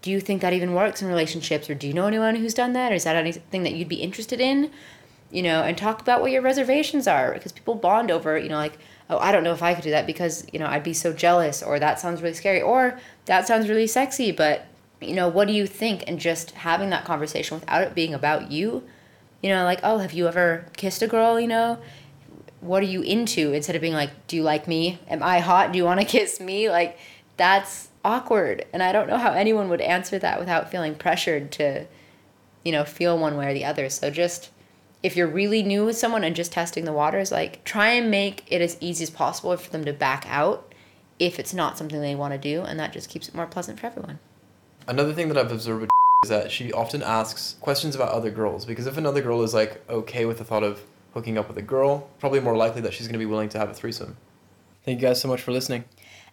do 0.00 0.10
you 0.10 0.20
think 0.20 0.40
that 0.40 0.54
even 0.54 0.72
works 0.72 1.02
in 1.02 1.08
relationships, 1.08 1.68
or 1.68 1.74
do 1.74 1.86
you 1.86 1.92
know 1.92 2.06
anyone 2.06 2.36
who's 2.36 2.54
done 2.54 2.72
that, 2.72 2.92
or 2.92 2.94
is 2.94 3.04
that 3.04 3.16
anything 3.16 3.62
that 3.64 3.74
you'd 3.74 3.88
be 3.88 3.96
interested 3.96 4.40
in? 4.40 4.70
You 5.30 5.42
know, 5.42 5.62
and 5.62 5.76
talk 5.76 6.00
about 6.00 6.20
what 6.20 6.32
your 6.32 6.42
reservations 6.42 7.06
are 7.06 7.32
because 7.32 7.52
people 7.52 7.74
bond 7.74 8.10
over, 8.10 8.38
you 8.38 8.48
know, 8.48 8.56
like, 8.56 8.78
oh, 9.08 9.18
I 9.18 9.32
don't 9.32 9.44
know 9.44 9.52
if 9.52 9.62
I 9.62 9.74
could 9.74 9.84
do 9.84 9.90
that 9.90 10.06
because, 10.06 10.46
you 10.52 10.58
know, 10.58 10.66
I'd 10.66 10.82
be 10.82 10.92
so 10.92 11.12
jealous 11.12 11.62
or 11.62 11.78
that 11.78 12.00
sounds 12.00 12.22
really 12.22 12.34
scary 12.34 12.62
or 12.62 12.98
that 13.26 13.46
sounds 13.46 13.68
really 13.68 13.86
sexy, 13.86 14.32
but 14.32 14.66
you 15.00 15.14
know, 15.14 15.28
what 15.28 15.48
do 15.48 15.54
you 15.54 15.66
think? 15.66 16.04
And 16.06 16.18
just 16.18 16.52
having 16.52 16.90
that 16.90 17.04
conversation 17.04 17.58
without 17.58 17.82
it 17.82 17.94
being 17.94 18.14
about 18.14 18.50
you. 18.50 18.84
You 19.42 19.48
know, 19.48 19.64
like, 19.64 19.80
oh, 19.82 19.98
have 19.98 20.12
you 20.12 20.28
ever 20.28 20.66
kissed 20.76 21.00
a 21.02 21.06
girl, 21.06 21.40
you 21.40 21.48
know? 21.48 21.78
What 22.60 22.82
are 22.82 22.86
you 22.86 23.00
into? 23.00 23.52
Instead 23.52 23.74
of 23.74 23.80
being 23.80 23.94
like, 23.94 24.26
do 24.26 24.36
you 24.36 24.42
like 24.42 24.68
me? 24.68 24.98
Am 25.08 25.22
I 25.22 25.40
hot? 25.40 25.72
Do 25.72 25.78
you 25.78 25.84
want 25.84 26.00
to 26.00 26.06
kiss 26.18 26.40
me? 26.40 26.68
Like, 26.68 26.98
that's 27.38 27.88
awkward. 28.04 28.66
And 28.72 28.82
I 28.82 28.92
don't 28.92 29.08
know 29.08 29.16
how 29.16 29.32
anyone 29.32 29.70
would 29.70 29.80
answer 29.80 30.18
that 30.18 30.38
without 30.38 30.70
feeling 30.70 30.94
pressured 30.94 31.50
to, 31.52 31.86
you 32.62 32.72
know, 32.72 32.84
feel 32.84 33.18
one 33.18 33.36
way 33.38 33.50
or 33.50 33.54
the 33.54 33.64
other. 33.64 33.88
So 33.88 34.10
just 34.10 34.50
if 35.02 35.16
you're 35.16 35.26
really 35.26 35.62
new 35.62 35.86
with 35.86 35.96
someone 35.96 36.24
and 36.24 36.36
just 36.36 36.52
testing 36.52 36.84
the 36.84 36.92
waters, 36.92 37.32
like 37.32 37.64
try 37.64 37.90
and 37.90 38.10
make 38.10 38.44
it 38.48 38.60
as 38.60 38.76
easy 38.80 39.04
as 39.04 39.10
possible 39.10 39.56
for 39.56 39.70
them 39.70 39.84
to 39.84 39.92
back 39.92 40.26
out 40.28 40.74
if 41.18 41.38
it's 41.38 41.54
not 41.54 41.78
something 41.78 42.00
they 42.00 42.14
want 42.14 42.32
to 42.32 42.38
do, 42.38 42.62
and 42.62 42.78
that 42.78 42.92
just 42.92 43.08
keeps 43.08 43.28
it 43.28 43.34
more 43.34 43.46
pleasant 43.46 43.78
for 43.78 43.86
everyone. 43.86 44.18
Another 44.86 45.12
thing 45.12 45.28
that 45.28 45.38
I've 45.38 45.52
observed 45.52 45.82
with 45.82 45.90
is 46.24 46.30
that 46.30 46.50
she 46.50 46.72
often 46.72 47.02
asks 47.02 47.56
questions 47.60 47.94
about 47.94 48.10
other 48.10 48.30
girls 48.30 48.64
because 48.64 48.86
if 48.86 48.96
another 48.96 49.22
girl 49.22 49.42
is 49.42 49.54
like 49.54 49.82
okay 49.88 50.24
with 50.24 50.38
the 50.38 50.44
thought 50.44 50.62
of 50.62 50.82
hooking 51.14 51.38
up 51.38 51.48
with 51.48 51.56
a 51.56 51.62
girl, 51.62 52.08
probably 52.18 52.40
more 52.40 52.56
likely 52.56 52.80
that 52.82 52.92
she's 52.92 53.06
going 53.06 53.14
to 53.14 53.18
be 53.18 53.26
willing 53.26 53.48
to 53.50 53.58
have 53.58 53.70
a 53.70 53.74
threesome. 53.74 54.16
Thank 54.84 55.00
you 55.00 55.08
guys 55.08 55.20
so 55.20 55.28
much 55.28 55.42
for 55.42 55.52
listening. 55.52 55.84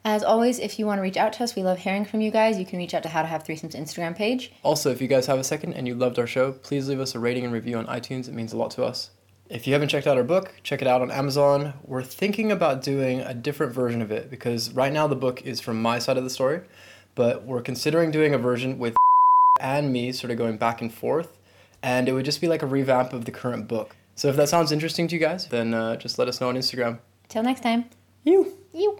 As 0.06 0.24
always, 0.24 0.60
if 0.60 0.80
you 0.80 0.86
want 0.86 1.00
to 1.00 1.02
reach 1.02 1.18
out 1.18 1.34
to 1.34 1.44
us, 1.44 1.56
we 1.56 1.64
love 1.64 1.80
hearing 1.80 2.06
from 2.06 2.22
you 2.22 2.32
guys. 2.32 2.58
You 2.58 2.66
can 2.66 2.80
reach 2.80 2.94
out 2.94 3.04
to 3.04 3.10
How 3.10 3.22
to 3.22 3.28
Have 3.28 3.44
Threesomes 3.44 3.76
Instagram 3.76 4.16
page. 4.16 4.52
Also, 4.64 4.92
if 4.92 5.02
you 5.02 5.08
guys 5.08 5.26
have 5.26 5.40
a 5.40 5.44
second 5.44 5.74
and 5.74 5.88
you 5.88 5.96
loved 5.96 6.18
our 6.18 6.28
show, 6.28 6.54
please 6.54 6.88
leave 6.88 7.00
us 7.00 7.16
a 7.16 7.20
rating 7.20 7.44
and 7.44 7.54
review 7.54 7.78
on 7.78 7.86
iTunes. 7.88 8.28
It 8.28 8.34
means 8.34 8.54
a 8.54 8.58
lot 8.58 8.72
to 8.72 8.86
us. 8.86 9.12
If 9.50 9.66
you 9.66 9.74
haven't 9.74 9.90
checked 9.90 10.08
out 10.08 10.18
our 10.18 10.24
book, 10.24 10.54
check 10.64 10.82
it 10.82 10.88
out 10.88 11.02
on 11.02 11.10
Amazon. 11.10 11.74
We're 11.84 12.04
thinking 12.04 12.52
about 12.52 12.82
doing 12.82 13.22
a 13.22 13.34
different 13.34 13.74
version 13.74 14.02
of 14.02 14.12
it 14.12 14.30
because 14.30 14.72
right 14.74 14.92
now 14.92 15.08
the 15.08 15.16
book 15.16 15.42
is 15.44 15.62
from 15.62 15.82
my 15.82 16.00
side 16.00 16.18
of 16.18 16.24
the 16.24 16.30
story, 16.30 16.62
but 17.16 17.46
we're 17.46 17.62
considering 17.62 18.12
doing 18.12 18.34
a 18.34 18.38
version 18.38 18.78
with 18.78 18.96
and 19.62 19.92
me 19.94 20.12
sort 20.12 20.32
of 20.32 20.38
going 20.38 20.58
back 20.58 20.82
and 20.82 20.94
forth, 20.94 21.38
and 21.82 22.10
it 22.10 22.14
would 22.14 22.26
just 22.26 22.42
be 22.42 22.48
like 22.48 22.62
a 22.62 22.68
revamp 22.68 23.14
of 23.14 23.26
the 23.26 23.32
current 23.32 23.68
book. 23.68 23.96
So 24.16 24.28
if 24.28 24.36
that 24.36 24.50
sounds 24.50 24.72
interesting 24.72 25.08
to 25.08 25.16
you 25.16 25.22
guys, 25.22 25.48
then 25.48 25.74
uh, 25.74 25.96
just 25.96 26.20
let 26.20 26.28
us 26.28 26.42
know 26.42 26.50
on 26.50 26.56
Instagram. 26.56 27.00
Till 27.30 27.44
next 27.44 27.62
time. 27.62 27.86
You. 28.24 28.58
You. 28.74 29.00